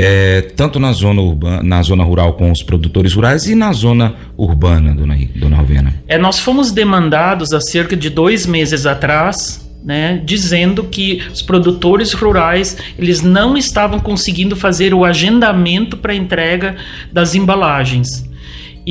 é, 0.00 0.40
tanto 0.56 0.78
na 0.78 0.92
zona, 0.92 1.20
urbana, 1.20 1.62
na 1.62 1.82
zona 1.82 2.02
rural 2.04 2.32
com 2.34 2.50
os 2.50 2.62
produtores 2.62 3.12
rurais 3.12 3.46
e 3.46 3.54
na 3.54 3.72
zona 3.72 4.14
urbana, 4.36 4.94
dona, 4.94 5.16
dona 5.36 5.58
Alvena? 5.58 5.94
É, 6.08 6.16
nós 6.16 6.38
fomos 6.38 6.72
demandados 6.72 7.52
há 7.52 7.60
cerca 7.60 7.96
de 7.96 8.08
dois 8.08 8.46
meses 8.46 8.86
atrás 8.86 9.68
né, 9.84 10.20
dizendo 10.24 10.84
que 10.84 11.22
os 11.32 11.42
produtores 11.42 12.12
rurais 12.12 12.76
eles 12.98 13.22
não 13.22 13.56
estavam 13.56 13.98
conseguindo 13.98 14.54
fazer 14.54 14.92
o 14.92 15.04
agendamento 15.04 15.96
para 15.96 16.14
entrega 16.14 16.76
das 17.12 17.34
embalagens. 17.34 18.29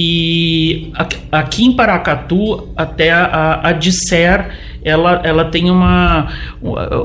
E 0.01 0.93
aqui 1.29 1.65
em 1.65 1.73
Paracatu, 1.73 2.69
até 2.77 3.11
a, 3.11 3.59
a 3.61 3.73
Disser, 3.73 4.49
ela, 4.81 5.19
ela 5.25 5.43
tem 5.43 5.69
uma, 5.69 6.29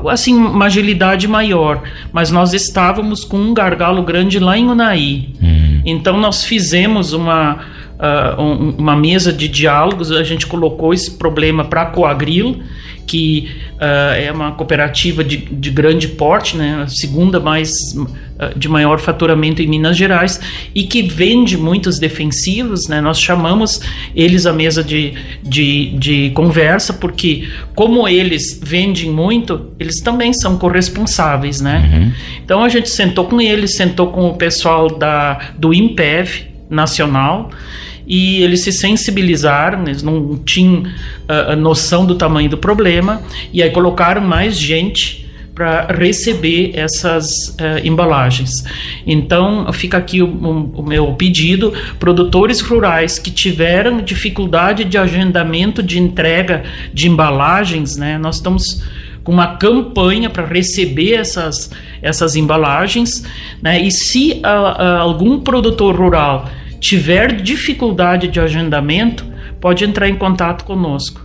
assim, 0.09 0.33
uma 0.33 0.67
agilidade 0.67 1.27
maior. 1.27 1.83
Mas 2.13 2.31
nós 2.31 2.53
estávamos 2.53 3.25
com 3.25 3.35
um 3.35 3.53
gargalo 3.53 4.01
grande 4.01 4.39
lá 4.39 4.57
em 4.57 4.69
Unai. 4.69 5.27
Hum. 5.43 5.81
Então 5.85 6.17
nós 6.17 6.45
fizemos 6.45 7.11
uma, 7.11 7.55
uh, 7.99 8.41
um, 8.41 8.69
uma 8.77 8.95
mesa 8.95 9.33
de 9.33 9.49
diálogos, 9.49 10.09
a 10.13 10.23
gente 10.23 10.47
colocou 10.47 10.93
esse 10.93 11.17
problema 11.17 11.65
para 11.65 11.81
a 11.81 11.85
Coagril 11.87 12.61
que 13.05 13.51
uh, 13.75 14.15
é 14.15 14.31
uma 14.31 14.51
cooperativa 14.51 15.23
de, 15.23 15.37
de 15.37 15.69
grande 15.69 16.07
porte, 16.07 16.57
né, 16.57 16.83
a 16.83 16.87
segunda 16.87 17.39
mais 17.39 17.69
uh, 17.95 18.57
de 18.57 18.67
maior 18.67 18.99
faturamento 18.99 19.61
em 19.61 19.67
Minas 19.67 19.95
Gerais 19.95 20.39
e 20.73 20.83
que 20.83 21.01
vende 21.01 21.57
muitos 21.57 21.99
defensivos, 21.99 22.87
né, 22.87 22.99
nós 23.01 23.19
chamamos 23.19 23.81
eles 24.15 24.45
à 24.45 24.53
mesa 24.53 24.83
de, 24.83 25.13
de, 25.43 25.91
de 25.97 26.31
conversa 26.31 26.93
porque 26.93 27.47
como 27.73 28.07
eles 28.07 28.59
vendem 28.61 29.11
muito, 29.11 29.71
eles 29.79 30.01
também 30.01 30.33
são 30.33 30.57
corresponsáveis, 30.57 31.61
né? 31.61 31.91
Uhum. 31.93 32.11
Então 32.43 32.63
a 32.63 32.69
gente 32.69 32.89
sentou 32.89 33.25
com 33.25 33.39
eles, 33.39 33.75
sentou 33.75 34.07
com 34.07 34.27
o 34.27 34.35
pessoal 34.35 34.89
da 34.89 35.51
do 35.57 35.73
Impev 35.73 36.47
nacional 36.69 37.51
e 38.07 38.41
eles 38.43 38.61
se 38.61 38.71
sensibilizaram, 38.71 39.83
eles 39.83 40.03
não 40.03 40.37
tinham 40.37 40.83
uh, 40.83 41.55
noção 41.55 42.05
do 42.05 42.15
tamanho 42.15 42.49
do 42.49 42.57
problema, 42.57 43.21
e 43.51 43.63
aí 43.63 43.69
colocaram 43.71 44.21
mais 44.21 44.57
gente 44.57 45.25
para 45.55 45.87
receber 45.87 46.73
essas 46.75 47.49
uh, 47.49 47.79
embalagens. 47.81 48.51
Então, 49.07 49.71
fica 49.71 49.97
aqui 49.97 50.21
o, 50.21 50.27
o, 50.27 50.81
o, 50.81 50.83
meu 50.83 51.13
pedido: 51.13 51.73
produtores 51.97 52.59
rurais 52.59 53.17
que 53.17 53.31
tiveram 53.31 54.01
dificuldade 54.01 54.83
de 54.83 54.97
agendamento 54.97 55.81
de 55.81 55.97
entrega 55.97 56.63
de 56.93 57.07
embalagens, 57.07 57.95
né, 57.95 58.17
nós 58.17 58.35
estamos 58.35 58.83
com 59.23 59.31
uma 59.31 59.55
campanha 59.55 60.29
para 60.29 60.45
receber 60.45 61.13
essas, 61.13 61.71
essas 61.99 62.35
embalagens, 62.35 63.23
né, 63.61 63.81
e 63.81 63.89
se 63.89 64.41
uh, 64.43 64.99
algum 64.99 65.39
produtor 65.39 65.95
rural 65.95 66.47
tiver 66.85 67.41
dificuldade 67.41 68.27
de 68.27 68.39
agendamento, 68.39 69.25
pode 69.59 69.83
entrar 69.83 70.07
em 70.07 70.15
contato 70.15 70.63
conosco. 70.63 71.19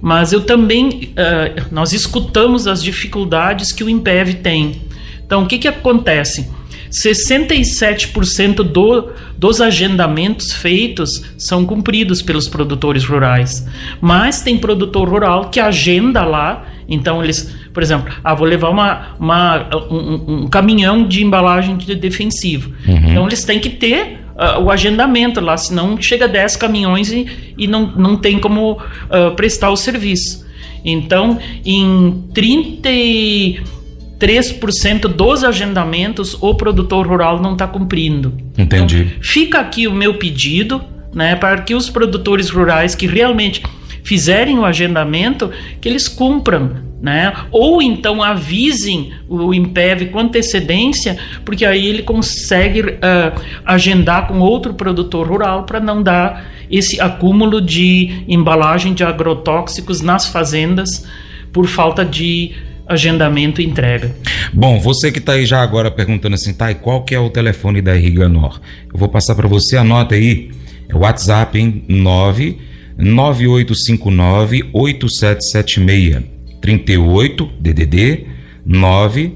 Mas 0.00 0.32
eu 0.32 0.42
também, 0.42 1.12
uh, 1.12 1.66
nós 1.70 1.92
escutamos 1.92 2.68
as 2.68 2.82
dificuldades 2.82 3.72
que 3.72 3.82
o 3.82 3.90
Impev 3.90 4.34
tem. 4.34 4.82
Então, 5.26 5.42
o 5.42 5.46
que, 5.46 5.58
que 5.58 5.68
acontece? 5.68 6.48
67% 6.90 8.62
do, 8.62 9.10
dos 9.36 9.60
agendamentos 9.60 10.52
feitos 10.52 11.22
são 11.36 11.66
cumpridos 11.66 12.22
pelos 12.22 12.48
produtores 12.48 13.04
rurais. 13.04 13.66
Mas 14.00 14.42
tem 14.42 14.58
produtor 14.58 15.08
rural 15.08 15.50
que 15.50 15.58
agenda 15.58 16.24
lá, 16.24 16.66
então 16.88 17.22
eles, 17.22 17.52
por 17.74 17.82
exemplo, 17.82 18.12
ah, 18.24 18.34
vou 18.34 18.46
levar 18.46 18.70
uma, 18.70 19.16
uma 19.18 19.68
um, 19.90 20.44
um, 20.44 20.48
caminhão 20.48 21.06
de 21.06 21.22
embalagem 21.22 21.76
de 21.76 21.94
defensivo. 21.94 22.72
Uhum. 22.86 23.10
Então 23.10 23.26
eles 23.26 23.44
têm 23.44 23.58
que 23.58 23.70
ter 23.70 24.19
uh, 24.40 24.60
o 24.62 24.70
agendamento 24.70 25.40
lá, 25.40 25.56
senão 25.56 26.00
chega 26.00 26.26
10 26.26 26.56
caminhões 26.56 27.12
e, 27.12 27.52
e 27.58 27.66
não, 27.66 27.92
não 27.94 28.16
tem 28.16 28.40
como 28.40 28.72
uh, 28.72 29.34
prestar 29.36 29.68
o 29.70 29.76
serviço. 29.76 30.48
Então, 30.84 31.38
em 31.64 32.24
33% 32.32 35.08
dos 35.08 35.42
agendamentos, 35.44 36.36
o 36.40 36.54
produtor 36.54 37.06
rural 37.06 37.40
não 37.40 37.52
está 37.52 37.66
cumprindo. 37.66 38.32
Entendi. 38.56 39.02
Então, 39.02 39.22
fica 39.22 39.60
aqui 39.60 39.86
o 39.86 39.92
meu 39.92 40.14
pedido, 40.14 40.82
né, 41.14 41.36
para 41.36 41.60
que 41.60 41.74
os 41.74 41.90
produtores 41.90 42.48
rurais 42.48 42.94
que 42.94 43.06
realmente 43.06 43.62
fizerem 44.02 44.58
o 44.58 44.64
agendamento, 44.64 45.50
que 45.80 45.88
eles 45.88 46.08
cumpram, 46.08 46.88
né? 47.00 47.32
Ou 47.50 47.80
então 47.80 48.22
avisem 48.22 49.12
o 49.28 49.54
Impev 49.54 50.10
com 50.10 50.18
antecedência, 50.18 51.16
porque 51.44 51.64
aí 51.64 51.86
ele 51.86 52.02
consegue 52.02 52.82
uh, 52.82 53.40
agendar 53.64 54.28
com 54.28 54.38
outro 54.38 54.74
produtor 54.74 55.26
rural 55.26 55.64
para 55.64 55.80
não 55.80 56.02
dar 56.02 56.50
esse 56.70 57.00
acúmulo 57.00 57.60
de 57.60 58.24
embalagem 58.28 58.92
de 58.92 59.02
agrotóxicos 59.02 60.00
nas 60.00 60.26
fazendas 60.26 61.06
por 61.52 61.66
falta 61.66 62.04
de 62.04 62.52
agendamento 62.86 63.60
e 63.60 63.64
entrega. 63.64 64.14
Bom, 64.52 64.78
você 64.78 65.10
que 65.10 65.18
está 65.18 65.32
aí 65.32 65.46
já 65.46 65.62
agora 65.62 65.90
perguntando 65.90 66.34
assim, 66.34 66.52
tá, 66.52 66.70
e 66.70 66.74
qual 66.74 67.02
que 67.02 67.14
é 67.14 67.18
o 67.18 67.30
telefone 67.30 67.80
da 67.80 67.96
Irriganor? 67.96 68.60
Eu 68.92 68.98
vou 68.98 69.08
passar 69.08 69.34
para 69.34 69.48
você, 69.48 69.76
anota 69.76 70.16
aí, 70.16 70.50
é 70.88 70.94
o 70.94 70.98
WhatsApp 70.98 71.58
em 71.58 71.84
9 71.88 72.58
9859 72.98 74.70
8776 74.72 76.39
38 76.60 77.50
DDD 77.60 78.26
9 78.64 79.32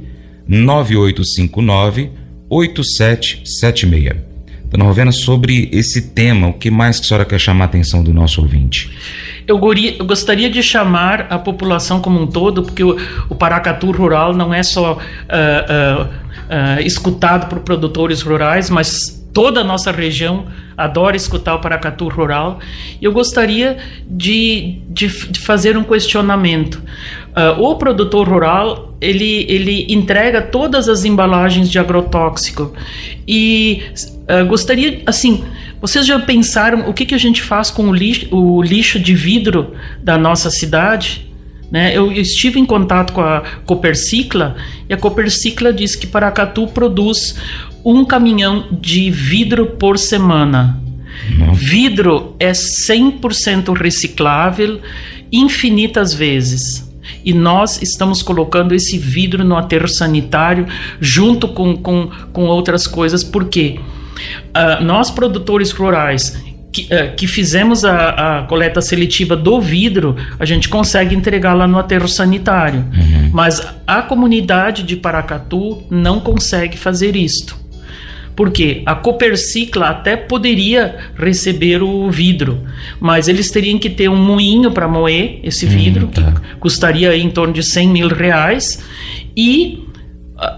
9859 0.47 2.11
8776. 2.49 4.35
Dona 4.71 4.85
Rovena, 4.87 5.13
sobre 5.13 5.69
esse 5.73 6.11
tema, 6.11 6.49
o 6.49 6.53
que 6.53 6.69
mais 6.69 6.99
que 6.99 7.07
a 7.07 7.09
senhora 7.09 7.25
quer 7.25 7.39
chamar 7.39 7.67
a 7.67 7.69
atenção 7.69 8.03
do 8.03 8.13
nosso 8.13 8.41
ouvinte? 8.41 8.91
Eu, 9.47 9.61
eu 9.99 10.05
gostaria 10.05 10.51
de 10.51 10.63
chamar 10.65 11.29
a 11.31 11.39
população 11.39 12.01
como 12.01 12.21
um 12.21 12.27
todo, 12.27 12.65
porque 12.65 12.83
o, 12.83 12.97
o 13.29 13.37
Paracatu 13.37 13.93
rural 13.93 14.35
não 14.35 14.53
é 14.53 14.65
só 14.65 14.95
uh, 14.95 14.97
uh, 14.97 16.05
uh, 16.05 16.81
escutado 16.85 17.49
por 17.49 17.61
produtores 17.61 18.21
rurais, 18.23 18.69
mas 18.69 19.24
toda 19.35 19.61
a 19.61 19.65
nossa 19.65 19.91
região 19.91 20.47
adora 20.77 21.17
escutar 21.17 21.55
o 21.55 21.61
Paracatu 21.61 22.09
Rural. 22.09 22.61
Eu 23.03 23.13
gostaria 23.13 23.77
de, 24.09 24.81
de, 24.89 25.09
de 25.09 25.41
fazer 25.41 25.77
um 25.77 25.85
questionamento. 25.85 26.77
Uh, 27.37 27.61
o 27.61 27.75
produtor 27.75 28.29
rural 28.29 28.97
ele, 29.01 29.45
ele 29.49 29.93
entrega 29.93 30.41
todas 30.41 30.89
as 30.89 31.05
embalagens 31.05 31.69
de 31.69 31.81
agrotóxico 31.81 32.73
e 33.27 33.83
uh, 34.31 34.47
gostaria 34.47 35.03
assim 35.05 35.45
vocês 35.81 36.07
já 36.07 36.19
pensaram 36.19 36.89
o 36.89 36.95
que, 36.95 37.05
que 37.05 37.15
a 37.15 37.19
gente 37.19 37.43
faz 37.43 37.71
com 37.71 37.91
o 37.91 37.93
lixo, 37.93 38.29
o 38.35 38.63
lixo 38.63 38.99
de 38.99 39.15
vidro 39.15 39.75
da 40.03 40.17
nossa 40.17 40.49
cidade? 40.49 41.31
Né? 41.71 41.95
Eu 41.95 42.11
estive 42.13 42.59
em 42.59 42.65
contato 42.65 43.13
com 43.13 43.21
a 43.21 43.43
Copercicla 43.67 44.57
e 44.89 44.95
a 44.95 44.97
Copercicla 44.97 45.73
diz 45.73 45.97
que 45.97 46.07
Paracatu 46.07 46.69
produz 46.69 47.37
um 47.85 48.05
caminhão 48.05 48.67
de 48.81 49.11
vidro 49.11 49.67
por 49.67 49.99
semana. 49.99 50.81
Vidro 51.53 52.35
é 52.41 52.53
100% 52.53 53.77
reciclável 53.77 54.81
infinitas 55.31 56.15
vezes. 56.15 56.93
E 57.25 57.33
nós 57.33 57.83
estamos 57.83 58.23
colocando 58.23 58.75
esse 58.75 58.99
vidro 58.99 59.45
no 59.45 59.57
aterro 59.57 59.89
sanitário 59.89 60.67
junto 61.01 61.49
com, 61.49 61.77
com, 61.77 62.11
com 62.33 62.47
outras 62.47 62.87
coisas, 62.87 63.23
porque 63.23 63.79
uh, 63.79 64.83
nós, 64.83 65.11
produtores 65.11 65.71
rurais, 65.71 66.43
que, 66.73 66.83
uh, 66.83 67.15
que 67.17 67.27
fizemos 67.27 67.85
a, 67.85 68.41
a, 68.41 68.43
coleta 68.43 68.81
seletiva 68.81 69.37
do 69.37 69.61
vidro, 69.61 70.17
a 70.39 70.45
gente 70.45 70.69
consegue 70.69 71.15
entregar 71.15 71.55
lá 71.55 71.67
no 71.67 71.79
aterro 71.79 72.09
sanitário. 72.09 72.81
Uhum. 72.81 73.31
Mas 73.33 73.67
a 73.87 74.03
comunidade 74.03 74.83
de 74.83 74.97
Paracatu 74.97 75.83
não 75.91 76.21
consegue 76.21 76.77
fazer 76.77 77.17
isto 77.17 77.64
Porque 78.37 78.83
a 78.85 78.95
Copercicla 78.95 79.87
até 79.91 80.17
poderia 80.17 80.97
receber 81.17 81.83
o 81.83 82.11
vidro, 82.11 82.63
mas 83.01 83.29
eles 83.29 83.51
teriam 83.51 83.79
que 83.79 83.89
ter 83.89 84.09
um 84.09 84.17
moinho 84.17 84.73
para 84.73 84.89
moer 84.89 85.39
esse 85.43 85.67
vidro, 85.67 86.07
hum, 86.07 86.11
tá. 86.11 86.33
que 86.33 86.57
custaria 86.59 87.17
em 87.17 87.31
torno 87.31 87.53
de 87.53 87.63
100 87.63 87.89
mil 87.89 88.09
reais, 88.09 88.83
e 89.37 89.85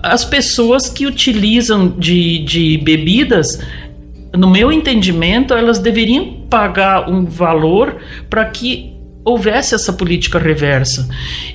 as 0.03 0.25
pessoas 0.25 0.89
que 0.89 1.07
utilizam 1.07 1.89
de, 1.89 2.39
de 2.39 2.79
bebidas, 2.79 3.61
no 4.35 4.51
meu 4.51 4.73
entendimento, 4.73 5.55
elas 5.55 5.79
deveriam 5.79 6.47
pagar 6.49 7.09
um 7.11 7.25
valor 7.25 7.97
para 8.29 8.45
que 8.47 8.93
houvesse 9.25 9.75
essa 9.75 9.93
política 9.93 10.39
reversa. 10.39 11.09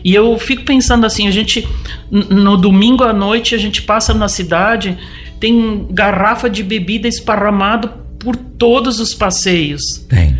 E 0.03 0.13
eu 0.13 0.37
fico 0.37 0.63
pensando 0.63 1.05
assim, 1.05 1.27
a 1.27 1.31
gente 1.31 1.67
no 2.11 2.57
domingo 2.57 3.03
à 3.03 3.13
noite 3.13 3.55
a 3.55 3.57
gente 3.57 3.81
passa 3.81 4.13
na 4.13 4.27
cidade, 4.27 4.97
tem 5.41 5.87
garrafa 5.89 6.49
de 6.49 6.63
bebida 6.63 7.07
esparramado 7.07 7.89
por 8.19 8.35
todos 8.35 8.99
os 8.99 9.13
passeios. 9.13 9.81
Tem. 10.07 10.37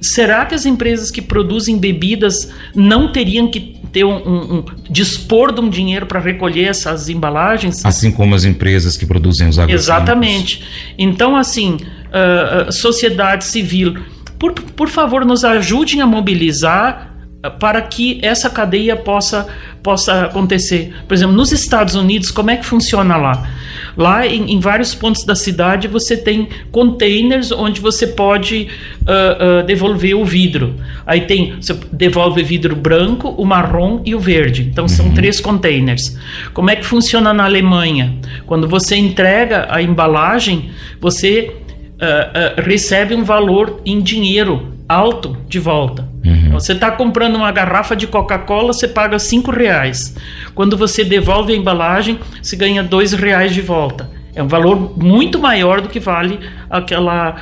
Será 0.00 0.46
que 0.46 0.54
as 0.54 0.64
empresas 0.64 1.10
que 1.10 1.20
produzem 1.20 1.76
bebidas 1.76 2.50
não 2.74 3.12
teriam 3.12 3.50
que 3.50 3.76
ter 3.92 4.04
um, 4.04 4.16
um, 4.16 4.58
um 4.58 4.64
dispor 4.88 5.52
de 5.52 5.60
um 5.60 5.68
dinheiro 5.68 6.06
para 6.06 6.20
recolher 6.20 6.68
essas 6.68 7.08
embalagens? 7.08 7.84
Assim 7.84 8.12
como 8.12 8.34
as 8.34 8.44
empresas 8.44 8.96
que 8.96 9.04
produzem 9.04 9.48
os 9.48 9.58
agroquímicos. 9.58 9.84
Exatamente. 9.84 10.62
Então, 10.96 11.34
assim, 11.34 11.78
uh, 11.78 12.70
sociedade 12.70 13.44
civil 13.44 13.96
por, 14.38 14.52
por 14.52 14.88
favor, 14.88 15.24
nos 15.24 15.44
ajudem 15.44 16.00
a 16.00 16.06
mobilizar 16.06 17.15
para 17.50 17.80
que 17.82 18.18
essa 18.22 18.50
cadeia 18.50 18.96
possa, 18.96 19.46
possa 19.82 20.24
acontecer. 20.24 20.94
Por 21.06 21.14
exemplo, 21.14 21.34
nos 21.34 21.52
Estados 21.52 21.94
Unidos, 21.94 22.30
como 22.30 22.50
é 22.50 22.56
que 22.56 22.66
funciona 22.66 23.16
lá? 23.16 23.48
Lá, 23.96 24.26
em, 24.26 24.52
em 24.52 24.60
vários 24.60 24.94
pontos 24.94 25.24
da 25.24 25.34
cidade, 25.34 25.88
você 25.88 26.16
tem 26.16 26.48
containers 26.70 27.50
onde 27.50 27.80
você 27.80 28.06
pode 28.06 28.68
uh, 29.02 29.62
uh, 29.62 29.66
devolver 29.66 30.14
o 30.14 30.24
vidro. 30.24 30.74
Aí 31.06 31.22
tem, 31.22 31.56
você 31.60 31.74
devolve 31.90 32.42
vidro 32.42 32.76
branco, 32.76 33.28
o 33.28 33.44
marrom 33.44 34.02
e 34.04 34.14
o 34.14 34.20
verde. 34.20 34.68
Então, 34.70 34.86
são 34.86 35.06
uhum. 35.06 35.14
três 35.14 35.40
containers. 35.40 36.16
Como 36.52 36.70
é 36.70 36.76
que 36.76 36.84
funciona 36.84 37.32
na 37.32 37.44
Alemanha? 37.44 38.14
Quando 38.46 38.68
você 38.68 38.96
entrega 38.96 39.66
a 39.70 39.80
embalagem, 39.80 40.70
você 41.00 41.54
uh, 41.96 42.60
recebe 42.62 43.14
um 43.14 43.24
valor 43.24 43.80
em 43.84 44.00
dinheiro 44.00 44.74
alto 44.88 45.36
de 45.48 45.58
volta. 45.58 46.08
Uhum. 46.26 46.50
Você 46.50 46.72
está 46.72 46.90
comprando 46.90 47.36
uma 47.36 47.52
garrafa 47.52 47.94
de 47.94 48.06
Coca-Cola, 48.06 48.72
você 48.72 48.88
paga 48.88 49.18
cinco 49.18 49.50
reais. 49.50 50.16
Quando 50.54 50.76
você 50.76 51.04
devolve 51.04 51.52
a 51.52 51.56
embalagem, 51.56 52.18
você 52.42 52.56
ganha 52.56 52.82
dois 52.82 53.12
reais 53.12 53.54
de 53.54 53.60
volta. 53.60 54.10
É 54.34 54.42
um 54.42 54.48
valor 54.48 54.98
muito 54.98 55.38
maior 55.38 55.80
do 55.80 55.88
que 55.88 56.00
vale 56.00 56.38
aquela. 56.68 57.36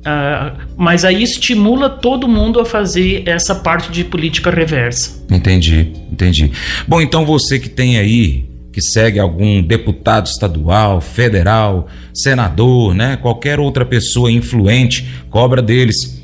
Uh, 0.00 0.56
mas 0.76 1.04
aí 1.04 1.22
estimula 1.22 1.88
todo 1.88 2.26
mundo 2.26 2.58
a 2.58 2.64
fazer 2.64 3.22
essa 3.26 3.54
parte 3.54 3.92
de 3.92 4.02
política 4.02 4.50
reversa. 4.50 5.24
Entendi, 5.30 5.92
entendi. 6.10 6.50
Bom, 6.88 7.00
então 7.00 7.24
você 7.24 7.58
que 7.58 7.68
tem 7.68 7.98
aí 7.98 8.50
que 8.72 8.80
segue 8.80 9.18
algum 9.18 9.62
deputado 9.62 10.26
estadual, 10.26 11.00
federal, 11.00 11.88
senador, 12.14 12.94
né? 12.94 13.18
Qualquer 13.20 13.58
outra 13.58 13.84
pessoa 13.84 14.30
influente, 14.30 15.06
cobra 15.28 15.60
deles. 15.60 16.20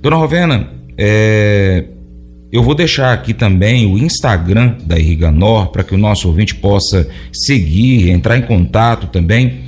Dona 0.00 0.16
Rovena, 0.16 0.79
é, 1.02 1.84
eu 2.52 2.62
vou 2.62 2.74
deixar 2.74 3.14
aqui 3.14 3.32
também 3.32 3.86
o 3.86 3.96
Instagram 3.96 4.74
da 4.84 4.98
Irriganor 4.98 5.68
para 5.68 5.82
que 5.82 5.94
o 5.94 5.98
nosso 5.98 6.28
ouvinte 6.28 6.54
possa 6.54 7.08
seguir, 7.32 8.10
entrar 8.10 8.36
em 8.36 8.42
contato 8.42 9.06
também. 9.06 9.60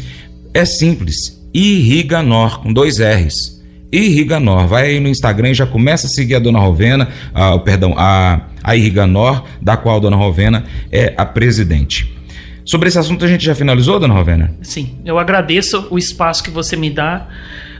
É 0.53 0.67
simples, 0.67 1.43
Irriganor 1.55 2.61
com 2.61 2.71
dois 2.71 2.99
R's. 2.99 3.62
Irriganor, 3.91 4.67
vai 4.67 4.89
aí 4.89 5.01
no 5.01 5.09
Instagram 5.09 5.51
e 5.51 5.55
já 5.55 5.67
começa 5.67 6.07
a 6.07 6.11
seguir 6.11 6.35
a 6.35 6.39
Dona 6.39 6.59
Rovena, 6.59 7.09
a, 7.33 7.59
perdão, 7.59 7.95
a, 7.97 8.49
a 8.62 8.77
Irriganor, 8.77 9.45
da 9.61 9.77
qual 9.77 9.97
a 9.97 10.01
Dona 10.01 10.17
Rovena 10.17 10.65
é 10.91 11.15
a 11.17 11.25
presidente. 11.25 12.12
Sobre 12.65 12.89
esse 12.89 12.99
assunto 12.99 13.25
a 13.25 13.29
gente 13.29 13.45
já 13.45 13.55
finalizou, 13.55 13.99
dona 13.99 14.15
Rovena? 14.15 14.55
Sim, 14.62 14.99
eu 15.05 15.19
agradeço 15.19 15.89
o 15.91 15.99
espaço 15.99 16.43
que 16.43 16.51
você 16.51 16.77
me 16.77 16.91
dá. 16.91 17.29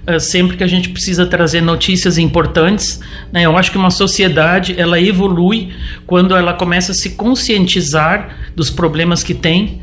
Uh, 0.05 0.19
sempre 0.19 0.57
que 0.57 0.65
a 0.65 0.67
gente 0.67 0.89
precisa 0.89 1.25
trazer 1.27 1.61
notícias 1.61 2.19
importantes, 2.19 2.99
né? 3.33 3.43
eu 3.43 3.57
acho 3.57 3.71
que 3.71 3.79
uma 3.79 3.91
sociedade 3.91 4.75
ela 4.77 5.01
evolui 5.01 5.71
quando 6.07 6.35
ela 6.35 6.53
começa 6.53 6.91
a 6.91 6.95
se 6.95 7.11
conscientizar 7.11 8.37
dos 8.57 8.69
problemas 8.69 9.23
que 9.23 9.33
tem 9.33 9.81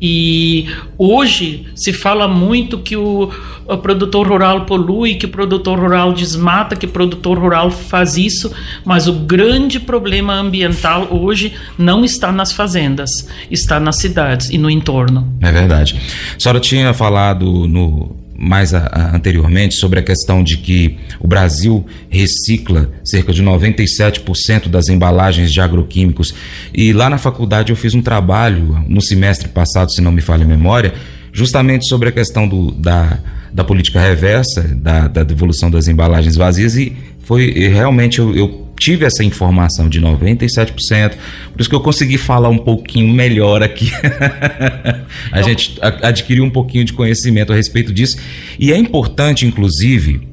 e 0.00 0.68
hoje 0.96 1.66
se 1.74 1.92
fala 1.92 2.28
muito 2.28 2.78
que 2.78 2.96
o, 2.96 3.30
o, 3.66 3.78
produtor 3.78 4.28
rural 4.28 4.64
polui, 4.64 5.16
que 5.16 5.26
o 5.26 5.28
produtor 5.28 5.78
rural 5.78 6.12
desmata, 6.12 6.76
que 6.76 6.86
o 6.86 6.88
produtor 6.88 7.36
rural 7.36 7.70
faz 7.70 8.16
isso, 8.16 8.52
mas 8.84 9.08
o 9.08 9.12
grande 9.12 9.80
problema 9.80 10.34
ambiental 10.34 11.08
hoje 11.10 11.52
não 11.76 12.04
está 12.04 12.30
nas 12.30 12.52
fazendas, 12.52 13.10
está 13.50 13.80
nas 13.80 13.96
cidades 13.96 14.50
e 14.50 14.58
no 14.58 14.70
entorno. 14.70 15.32
É 15.40 15.50
verdade. 15.50 15.96
A 16.36 16.40
senhora 16.40 16.60
tinha 16.60 16.94
falado 16.94 17.66
no 17.66 18.17
mais 18.38 18.72
a, 18.72 18.86
a, 18.86 19.16
anteriormente 19.16 19.74
sobre 19.74 19.98
a 19.98 20.02
questão 20.02 20.44
de 20.44 20.58
que 20.58 20.96
o 21.18 21.26
Brasil 21.26 21.84
recicla 22.08 22.92
cerca 23.04 23.32
de 23.32 23.42
97% 23.42 24.68
das 24.68 24.88
embalagens 24.88 25.52
de 25.52 25.60
agroquímicos. 25.60 26.32
E 26.72 26.92
lá 26.92 27.10
na 27.10 27.18
faculdade 27.18 27.72
eu 27.72 27.76
fiz 27.76 27.94
um 27.94 28.00
trabalho 28.00 28.84
no 28.86 29.02
semestre 29.02 29.48
passado, 29.48 29.92
se 29.92 30.00
não 30.00 30.12
me 30.12 30.20
falha 30.20 30.44
a 30.44 30.48
memória, 30.48 30.94
justamente 31.32 31.88
sobre 31.88 32.10
a 32.10 32.12
questão 32.12 32.46
do, 32.46 32.70
da, 32.70 33.18
da 33.52 33.64
política 33.64 34.00
reversa, 34.00 34.62
da, 34.62 35.08
da 35.08 35.24
devolução 35.24 35.68
das 35.68 35.88
embalagens 35.88 36.36
vazias, 36.36 36.76
e 36.76 36.96
foi 37.24 37.52
e 37.56 37.68
realmente 37.68 38.20
eu, 38.20 38.34
eu 38.36 38.67
tive 38.78 39.04
essa 39.04 39.24
informação 39.24 39.88
de 39.88 40.00
97%, 40.00 41.14
por 41.52 41.60
isso 41.60 41.68
que 41.68 41.74
eu 41.74 41.80
consegui 41.80 42.16
falar 42.16 42.48
um 42.48 42.58
pouquinho 42.58 43.12
melhor 43.12 43.62
aqui. 43.62 43.90
a 45.32 45.40
então, 45.40 45.42
gente 45.42 45.78
adquiriu 45.80 46.44
um 46.44 46.50
pouquinho 46.50 46.84
de 46.84 46.92
conhecimento 46.92 47.52
a 47.52 47.56
respeito 47.56 47.92
disso. 47.92 48.16
E 48.58 48.72
é 48.72 48.76
importante, 48.76 49.46
inclusive, 49.46 50.28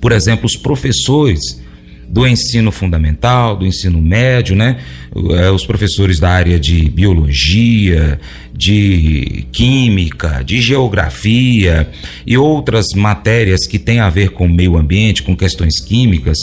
por 0.00 0.12
exemplo, 0.12 0.46
os 0.46 0.56
professores 0.56 1.60
do 2.08 2.26
ensino 2.26 2.72
fundamental, 2.72 3.56
do 3.56 3.66
ensino 3.66 4.00
médio, 4.00 4.56
né? 4.56 4.78
É, 5.32 5.50
os 5.50 5.66
professores 5.66 6.18
da 6.18 6.30
área 6.30 6.58
de 6.58 6.88
biologia, 6.88 8.18
de 8.54 9.46
química, 9.52 10.42
de 10.42 10.60
geografia 10.60 11.88
e 12.26 12.36
outras 12.38 12.86
matérias 12.94 13.66
que 13.66 13.78
têm 13.78 14.00
a 14.00 14.08
ver 14.08 14.30
com 14.30 14.46
o 14.46 14.48
meio 14.48 14.76
ambiente, 14.76 15.22
com 15.22 15.36
questões 15.36 15.80
químicas, 15.80 16.38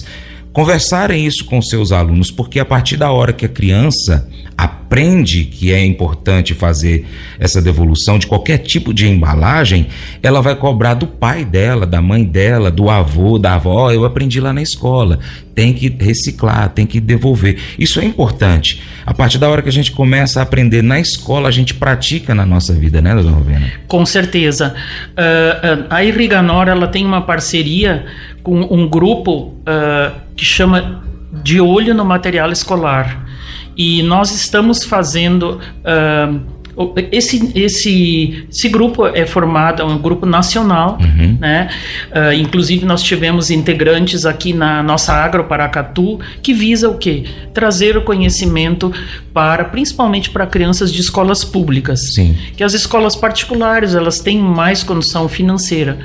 conversarem 0.56 1.26
isso 1.26 1.44
com 1.44 1.62
seus 1.62 1.91
alunos, 1.91 2.32
porque 2.32 2.62
a 2.62 2.65
partir 2.65 2.96
da 2.96 3.12
hora 3.12 3.34
que 3.34 3.46
a 3.46 3.50
criança 3.50 4.26
aprende 4.58 5.44
que 5.44 5.74
é 5.74 5.86
importante 5.86 6.54
fazer 6.54 7.06
essa 7.38 7.62
devolução 7.62 8.18
de 8.18 8.26
qualquer 8.26 8.60
tipo 8.60 8.94
de 8.94 9.06
embalagem, 9.06 9.88
ela 10.24 10.41
vai 10.41 10.56
cobrar 10.56 10.94
do 10.94 11.08
pai 11.08 11.44
dela, 11.44 11.86
da 11.86 12.02
mãe 12.02 12.24
dela, 12.24 12.72
do 12.72 12.89
avô, 12.89 13.38
da 13.38 13.56
avó. 13.56 13.91
Eu 13.91 14.06
aprendi 14.06 14.39
lá 14.39 14.54
na 14.54 14.62
escola. 14.62 15.20
Tem 15.54 15.74
que 15.74 15.89
reciclar, 15.89 16.70
tem 16.70 16.86
que 16.86 17.02
devolver. 17.02 17.60
Isso 17.78 18.00
é 18.00 18.06
importante. 18.06 18.82
A 19.06 19.13
partir 19.13 19.38
da 19.38 19.50
hora 19.50 19.62
que 19.62 19.68
a 19.68 19.74
gente 19.74 19.91
começa 19.91 20.39
a 20.39 20.44
aprender 20.44 20.82
na 20.82 21.02
escola, 21.02 21.50
a 21.50 21.52
gente 21.52 21.74
pratica 21.74 22.34
na 22.34 22.46
nossa 22.46 22.74
vida, 22.74 23.02
né, 23.02 23.13
dona 23.13 23.32
Rovena? 23.32 23.70
Com 23.89 24.06
certeza. 24.06 24.74
Uh, 25.12 25.86
a 25.89 26.02
Irriganor 26.02 26.70
ela 26.70 26.88
tem 26.88 27.06
uma 27.06 27.22
parceria 27.22 28.06
com 28.46 28.62
um 28.62 28.88
grupo 28.88 29.56
uh, 29.62 30.16
que 30.36 30.46
chama 30.46 31.04
De 31.44 31.60
Olho 31.60 31.96
no 31.96 32.06
Material 32.06 32.52
Escolar. 32.52 33.26
E 33.76 34.04
nós 34.04 34.34
estamos 34.34 34.86
fazendo. 34.86 35.60
Uh, 35.84 36.56
esse, 37.10 37.54
esse, 37.56 38.46
esse 38.50 38.68
grupo 38.68 39.08
é 39.08 39.26
formado, 39.26 39.82
é 39.82 39.86
um 39.86 39.98
grupo 39.98 40.26
nacional, 40.26 40.98
uhum. 41.00 41.38
né? 41.40 41.70
Uh, 42.12 42.34
inclusive 42.34 42.86
nós 42.86 43.02
tivemos 43.02 43.50
integrantes 43.50 44.26
aqui 44.26 44.54
na 44.54 44.84
nossa 44.84 45.14
Agro 45.14 45.46
Paracatu 45.46 46.20
que 46.44 46.54
visa 46.54 46.90
o 46.90 46.98
quê? 46.98 47.24
Trazer 47.54 47.96
o 47.96 48.02
conhecimento 48.02 48.92
para, 49.34 49.64
principalmente 49.64 50.30
para 50.30 50.46
crianças 50.46 50.92
de 50.92 51.00
escolas 51.00 51.46
públicas. 51.46 52.14
Sim. 52.14 52.36
Que 52.58 52.64
as 52.64 52.74
escolas 52.74 53.16
particulares 53.16 53.96
elas 53.96 54.20
têm 54.20 54.38
mais 54.38 54.84
condição 54.84 55.30
financeira. 55.30 55.98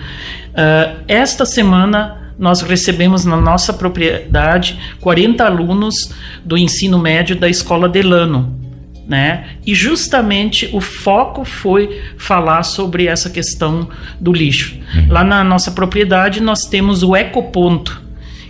Uh, 0.51 1.03
esta 1.09 1.45
semana 1.45 2.20
nós 2.41 2.63
recebemos 2.63 3.27
na 3.27 3.37
nossa 3.37 3.71
propriedade 3.71 4.81
40 5.01 5.45
alunos 5.45 5.95
do 6.43 6.57
ensino 6.57 6.99
médio 6.99 7.37
da 7.37 7.51
escola 7.51 7.87
Delano. 7.87 8.59
Né? 9.07 9.51
E 9.67 9.75
justamente 9.75 10.71
o 10.73 10.81
foco 10.81 11.45
foi 11.45 12.01
falar 12.17 12.63
sobre 12.63 13.07
essa 13.07 13.29
questão 13.29 13.91
do 14.19 14.33
lixo. 14.33 14.75
Uhum. 14.95 15.07
Lá 15.13 15.23
na 15.23 15.45
nossa 15.45 15.73
propriedade 15.73 16.41
nós 16.41 16.65
temos 16.65 17.03
o 17.03 17.15
ecoponto, 17.15 18.01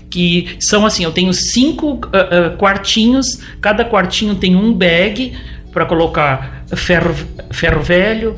que 0.09 0.57
são 0.61 0.87
assim, 0.87 1.03
eu 1.03 1.13
tenho 1.13 1.33
cinco 1.33 1.95
uh, 1.95 1.97
uh, 1.97 2.57
quartinhos, 2.59 3.41
cada 3.61 3.85
quartinho 3.85 4.37
tem 4.37 4.55
um 4.55 4.73
bag 4.73 5.33
para 5.73 5.87
colocar 5.87 6.65
ferro, 6.77 7.15
ferro 7.51 7.83
velho, 7.83 8.37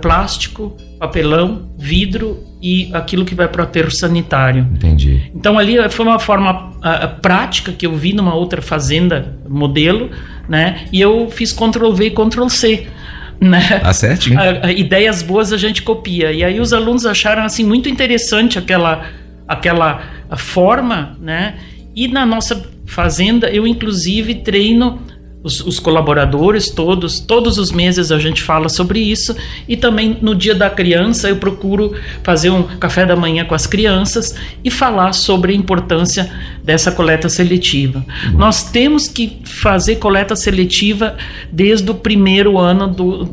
plástico, 0.00 0.76
papelão, 0.98 1.70
vidro 1.78 2.42
e 2.60 2.90
aquilo 2.92 3.24
que 3.24 3.34
vai 3.34 3.46
para 3.46 3.60
o 3.60 3.64
aterro 3.64 3.90
sanitário. 3.90 4.66
Entendi. 4.72 5.30
Então 5.34 5.58
ali 5.58 5.76
foi 5.90 6.04
uma 6.04 6.18
forma 6.18 6.70
uh, 6.78 7.20
prática 7.20 7.72
que 7.72 7.86
eu 7.86 7.94
vi 7.94 8.12
numa 8.12 8.34
outra 8.34 8.60
fazenda 8.60 9.36
modelo, 9.48 10.10
né? 10.48 10.86
E 10.92 11.00
eu 11.00 11.30
fiz 11.30 11.52
Ctrl 11.52 11.92
V 11.92 12.06
e 12.06 12.10
Ctrl 12.10 12.48
C. 12.48 12.86
Né? 13.40 13.78
Tá 13.78 13.92
certinho. 13.92 14.36
ideias 14.76 15.22
boas 15.22 15.52
a 15.52 15.56
gente 15.56 15.82
copia. 15.82 16.32
E 16.32 16.42
aí 16.42 16.58
os 16.58 16.72
alunos 16.72 17.06
acharam 17.06 17.44
assim 17.44 17.62
muito 17.62 17.88
interessante 17.88 18.58
aquela 18.58 19.06
aquela 19.46 20.02
forma, 20.36 21.16
né? 21.20 21.54
E 21.94 22.08
na 22.08 22.26
nossa 22.26 22.60
fazenda 22.84 23.48
eu 23.48 23.64
inclusive 23.64 24.34
treino 24.34 24.98
os, 25.42 25.60
os, 25.60 25.78
colaboradores 25.78 26.68
todos, 26.68 27.20
todos 27.20 27.58
os 27.58 27.70
meses 27.70 28.10
a 28.10 28.18
gente 28.18 28.42
fala 28.42 28.68
sobre 28.68 29.00
isso 29.00 29.36
e 29.68 29.76
também 29.76 30.18
no 30.20 30.34
dia 30.34 30.54
da 30.54 30.68
criança 30.68 31.28
eu 31.28 31.36
procuro 31.36 31.94
fazer 32.22 32.50
um 32.50 32.62
café 32.62 33.06
da 33.06 33.14
manhã 33.14 33.44
com 33.44 33.54
as 33.54 33.66
crianças 33.66 34.34
e 34.64 34.70
falar 34.70 35.12
sobre 35.12 35.52
a 35.52 35.54
importância 35.54 36.30
dessa 36.62 36.90
coleta 36.90 37.28
seletiva. 37.28 38.04
Nós 38.34 38.64
temos 38.64 39.08
que 39.08 39.40
fazer 39.44 39.96
coleta 39.96 40.34
seletiva 40.34 41.16
desde 41.52 41.90
o 41.90 41.94
primeiro 41.94 42.58
ano 42.58 42.88
do, 42.88 43.24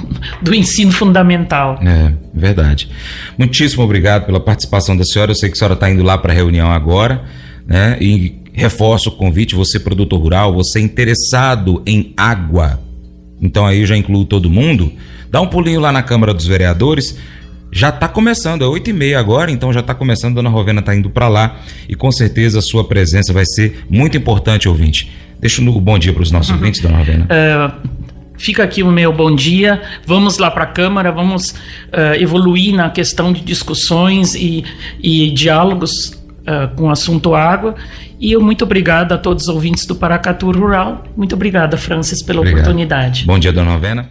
do 0.42 0.54
ensino 0.54 0.92
fundamental. 0.92 1.80
É, 1.82 2.12
verdade. 2.32 2.88
Muitíssimo 3.38 3.82
obrigado 3.82 4.26
pela 4.26 4.38
participação 4.38 4.96
da 4.96 5.04
senhora. 5.04 5.30
Eu 5.30 5.34
sei 5.34 5.48
que 5.48 5.56
a 5.56 5.58
senhora 5.58 5.74
está 5.74 5.90
indo 5.90 6.02
lá 6.02 6.18
para 6.18 6.32
a 6.32 6.36
reunião 6.36 6.70
agora, 6.70 7.24
né? 7.66 7.96
E 8.00 8.43
reforço 8.54 9.08
o 9.08 9.12
convite, 9.12 9.54
você 9.54 9.80
produtor 9.80 10.20
rural, 10.20 10.54
você 10.54 10.80
interessado 10.80 11.82
em 11.84 12.12
água, 12.16 12.80
então 13.42 13.66
aí 13.66 13.80
eu 13.80 13.86
já 13.86 13.96
incluo 13.96 14.24
todo 14.24 14.48
mundo, 14.48 14.92
dá 15.30 15.40
um 15.40 15.46
pulinho 15.46 15.80
lá 15.80 15.90
na 15.90 16.02
Câmara 16.02 16.32
dos 16.32 16.46
Vereadores, 16.46 17.18
já 17.72 17.88
está 17.88 18.06
começando, 18.06 18.62
é 18.62 18.66
8 18.68 18.90
e 18.90 18.92
meia 18.92 19.18
agora, 19.18 19.50
então 19.50 19.72
já 19.72 19.80
está 19.80 19.92
começando, 19.92 20.36
Dona 20.36 20.48
Rovena 20.48 20.78
está 20.78 20.94
indo 20.94 21.10
para 21.10 21.26
lá 21.26 21.56
e 21.88 21.96
com 21.96 22.12
certeza 22.12 22.60
a 22.60 22.62
sua 22.62 22.84
presença 22.84 23.32
vai 23.32 23.44
ser 23.44 23.84
muito 23.90 24.16
importante, 24.16 24.68
ouvinte. 24.68 25.10
Deixa 25.40 25.60
um 25.60 25.80
bom 25.80 25.98
dia 25.98 26.12
para 26.12 26.22
os 26.22 26.30
nossos 26.30 26.50
uhum. 26.50 26.56
ouvintes, 26.56 26.80
Dona 26.80 26.98
Rovena. 26.98 27.26
É, 27.28 27.72
fica 28.38 28.62
aqui 28.62 28.84
o 28.84 28.92
meu 28.92 29.12
bom 29.12 29.34
dia. 29.34 29.82
Vamos 30.06 30.38
lá 30.38 30.52
para 30.52 30.62
a 30.62 30.68
Câmara, 30.68 31.10
vamos 31.10 31.50
uh, 31.50 32.14
evoluir 32.20 32.74
na 32.76 32.90
questão 32.90 33.32
de 33.32 33.40
discussões 33.40 34.36
e, 34.36 34.64
e 35.02 35.30
diálogos 35.30 36.23
uh, 36.46 36.74
com 36.76 36.84
o 36.84 36.90
assunto 36.90 37.34
água. 37.34 37.74
E 38.18 38.32
eu 38.32 38.40
muito 38.40 38.64
obrigada 38.64 39.14
a 39.16 39.18
todos 39.18 39.44
os 39.44 39.48
ouvintes 39.48 39.86
do 39.86 39.94
Paracatu 39.94 40.50
Rural. 40.50 41.04
Muito 41.16 41.34
obrigada, 41.34 41.76
Francis, 41.76 42.22
pela 42.22 42.40
Obrigado. 42.40 42.60
oportunidade. 42.60 43.26
Bom 43.26 43.38
dia, 43.38 43.52
dona 43.52 43.72
Novena. 43.72 44.08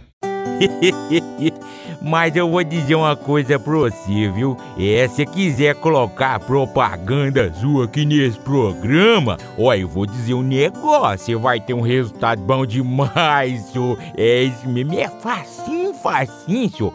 Mas 2.06 2.36
eu 2.36 2.50
vou 2.50 2.62
dizer 2.62 2.96
uma 2.96 3.16
coisa 3.16 3.58
pra 3.58 3.72
você, 3.72 4.28
viu? 4.28 4.58
É, 4.78 5.08
se 5.08 5.24
quiser 5.24 5.74
colocar 5.76 6.38
propaganda 6.38 7.50
sua 7.54 7.86
aqui 7.86 8.04
nesse 8.04 8.38
programa, 8.40 9.38
ó, 9.58 9.72
eu 9.72 9.88
vou 9.88 10.04
dizer 10.04 10.34
um 10.34 10.42
negócio, 10.42 11.24
você 11.24 11.34
vai 11.34 11.58
ter 11.58 11.72
um 11.72 11.80
resultado 11.80 12.42
bom 12.42 12.66
demais, 12.66 13.62
senhor. 13.72 13.98
É 14.18 14.42
isso 14.42 14.68
mesmo, 14.68 14.92
é 14.92 15.08
facinho, 15.08 15.94
facinho, 15.94 16.68
senhor. 16.68 16.94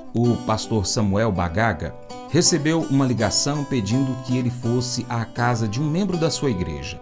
o 0.13 0.35
pastor 0.45 0.85
Samuel 0.85 1.31
Bagaga 1.31 1.95
recebeu 2.29 2.81
uma 2.89 3.05
ligação 3.05 3.63
pedindo 3.63 4.15
que 4.23 4.37
ele 4.37 4.49
fosse 4.49 5.05
à 5.09 5.25
casa 5.25 5.67
de 5.67 5.81
um 5.81 5.89
membro 5.89 6.17
da 6.17 6.29
sua 6.29 6.49
igreja. 6.49 7.01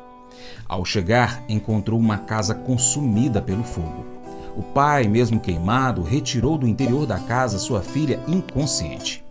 Ao 0.67 0.85
chegar, 0.85 1.43
encontrou 1.49 1.99
uma 1.99 2.17
casa 2.17 2.53
consumida 2.53 3.41
pelo 3.41 3.63
fogo. 3.63 4.05
O 4.55 4.61
pai, 4.61 5.07
mesmo 5.07 5.39
queimado, 5.39 6.03
retirou 6.03 6.57
do 6.57 6.67
interior 6.67 7.05
da 7.05 7.17
casa 7.19 7.57
sua 7.57 7.81
filha 7.81 8.19
inconsciente. 8.27 9.23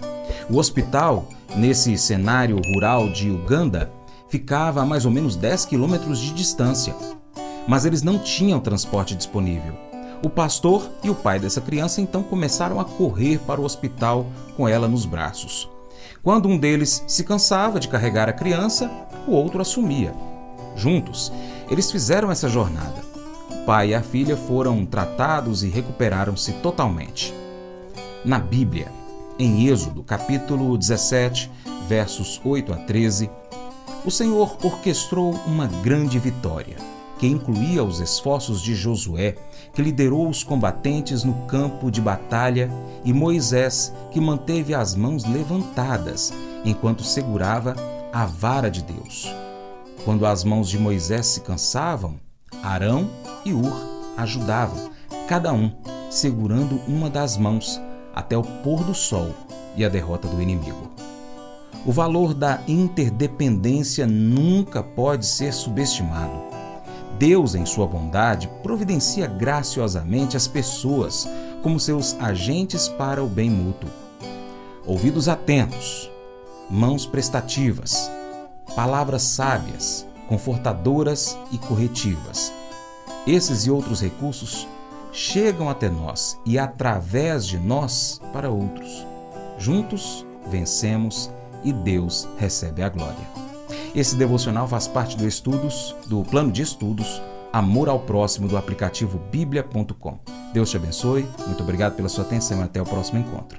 O 0.51 0.57
hospital, 0.57 1.29
nesse 1.57 1.97
cenário 1.99 2.59
rural 2.75 3.09
de 3.11 3.31
Uganda, 3.31 3.93
ficava 4.29 4.83
a 4.83 4.87
mais 4.87 5.05
ou 5.05 5.11
menos 5.11 5.37
10 5.37 5.67
quilômetros 5.67 6.19
de 6.19 6.33
distância. 6.33 6.95
Mas 7.67 7.85
eles 7.85 8.03
não 8.03 8.19
tinham 8.19 8.61
transporte 8.61 9.14
disponível. 9.14 9.88
O 10.22 10.28
pastor 10.28 10.88
e 11.02 11.11
o 11.11 11.14
pai 11.14 11.38
dessa 11.38 11.61
criança 11.61 12.00
então 12.00 12.22
começaram 12.22 12.81
a 12.81 12.85
correr 12.85 13.38
para 13.38 13.61
o 13.61 13.64
hospital 13.64 14.26
com 14.57 14.68
ela 14.68 14.88
nos 14.88 15.07
braços. 15.07 15.68
Quando 16.22 16.48
um 16.48 16.59
deles 16.59 17.04
se 17.07 17.24
cansava 17.24 17.78
de 17.78 17.88
carregar 17.88 18.28
a 18.28 18.33
criança, 18.33 18.90
o 19.26 19.33
outro 19.33 19.61
assumia. 19.61 20.12
Juntos, 20.74 21.33
eles 21.70 21.90
fizeram 21.90 22.31
essa 22.31 22.48
jornada 22.48 23.09
pai 23.68 23.90
e 23.90 23.94
a 23.94 24.00
filha 24.00 24.35
foram 24.35 24.87
tratados 24.87 25.62
e 25.62 25.68
recuperaram-se 25.68 26.54
totalmente. 26.62 27.35
Na 28.24 28.38
Bíblia, 28.38 28.90
em 29.38 29.68
Êxodo, 29.68 30.02
capítulo 30.02 30.74
17, 30.78 31.50
versos 31.87 32.40
8 32.42 32.72
a 32.72 32.76
13, 32.76 33.28
o 34.07 34.11
Senhor 34.11 34.57
orquestrou 34.64 35.35
uma 35.46 35.66
grande 35.66 36.18
vitória, 36.18 36.78
que 37.18 37.26
incluía 37.26 37.85
os 37.85 38.00
esforços 38.00 38.62
de 38.62 38.74
Josué, 38.74 39.35
que 39.72 39.83
liderou 39.83 40.28
os 40.28 40.42
combatentes 40.42 41.24
no 41.24 41.35
campo 41.46 41.90
de 41.90 42.00
batalha, 42.00 42.70
e 43.04 43.12
Moisés, 43.12 43.92
que 44.11 44.20
manteve 44.20 44.74
as 44.74 44.94
mãos 44.94 45.24
levantadas 45.24 46.33
enquanto 46.64 47.04
segurava 47.04 47.74
a 48.12 48.26
vara 48.26 48.70
de 48.70 48.83
Deus. 48.83 49.33
Quando 50.04 50.26
as 50.26 50.44
mãos 50.44 50.68
de 50.68 50.78
Moisés 50.78 51.26
se 51.26 51.40
cansavam, 51.40 52.16
Arão 52.62 53.09
e 53.44 53.52
Ur 53.52 53.76
ajudavam, 54.16 54.90
cada 55.28 55.52
um 55.52 55.70
segurando 56.11 56.81
uma 56.88 57.09
das 57.09 57.37
mãos 57.37 57.81
até 58.14 58.37
o 58.37 58.42
pôr 58.42 58.83
do 58.83 58.94
sol 58.94 59.35
e 59.76 59.85
a 59.85 59.88
derrota 59.88 60.26
do 60.26 60.42
inimigo. 60.42 60.90
O 61.87 61.92
valor 61.92 62.35
da 62.35 62.61
interdependência 62.66 64.07
nunca 64.07 64.83
pode 64.83 65.24
ser 65.24 65.52
subestimado. 65.52 66.58
Deus, 67.18 67.57
em 67.57 67.66
sua 67.66 67.87
bondade, 67.87 68.48
providencia 68.62 69.26
graciosamente 69.26 70.37
as 70.37 70.46
pessoas 70.46 71.28
como 71.62 71.81
seus 71.81 72.14
agentes 72.20 72.88
para 72.88 73.22
o 73.22 73.26
bem 73.26 73.50
mútuo. 73.50 73.90
Ouvidos 74.87 75.28
atentos, 75.28 76.09
mãos 76.70 77.04
prestativas, 77.04 78.11
palavras 78.76 79.22
sábias, 79.22 80.07
confortadoras 80.28 81.37
e 81.50 81.59
corretivas. 81.59 82.52
Esses 83.26 83.66
e 83.66 83.70
outros 83.70 84.00
recursos 84.00 84.68
chegam 85.12 85.68
até 85.68 85.88
nós 85.88 86.38
e 86.46 86.59
através 86.59 87.46
de 87.46 87.59
nós 87.59 88.20
para 88.33 88.48
outros. 88.48 89.04
Juntos 89.59 90.24
vencemos 90.48 91.31
e 91.64 91.72
Deus 91.72 92.28
recebe 92.38 92.83
a 92.83 92.88
glória. 92.88 93.47
Esse 93.94 94.16
devocional 94.16 94.68
faz 94.68 94.87
parte 94.87 95.16
do 95.16 95.27
estudos 95.27 95.94
do 96.07 96.22
plano 96.22 96.53
de 96.53 96.62
estudos 96.62 97.20
Amor 97.53 97.88
ao 97.88 98.01
Próximo 98.01 98.46
do 98.46 98.57
aplicativo 98.57 99.18
bíblia.com. 99.31 100.18
Deus 100.53 100.70
te 100.70 100.77
abençoe. 100.77 101.27
Muito 101.46 101.62
obrigado 101.62 101.94
pela 101.96 102.09
sua 102.09 102.24
atenção 102.24 102.61
e 102.61 102.62
até 102.62 102.81
o 102.81 102.85
próximo 102.85 103.18
encontro. 103.18 103.59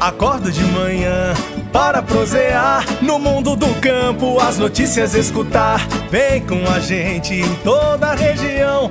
Acordo 0.00 0.50
de 0.50 0.64
manhã 0.64 1.34
para 1.72 2.02
prosear 2.02 2.84
no 3.02 3.18
mundo 3.18 3.54
do 3.54 3.68
campo, 3.80 4.40
as 4.40 4.58
notícias 4.58 5.14
escutar. 5.14 5.86
Vem 6.10 6.44
com 6.46 6.66
a 6.70 6.80
gente 6.80 7.34
em 7.34 7.54
toda 7.56 8.08
a 8.08 8.14
região 8.14 8.90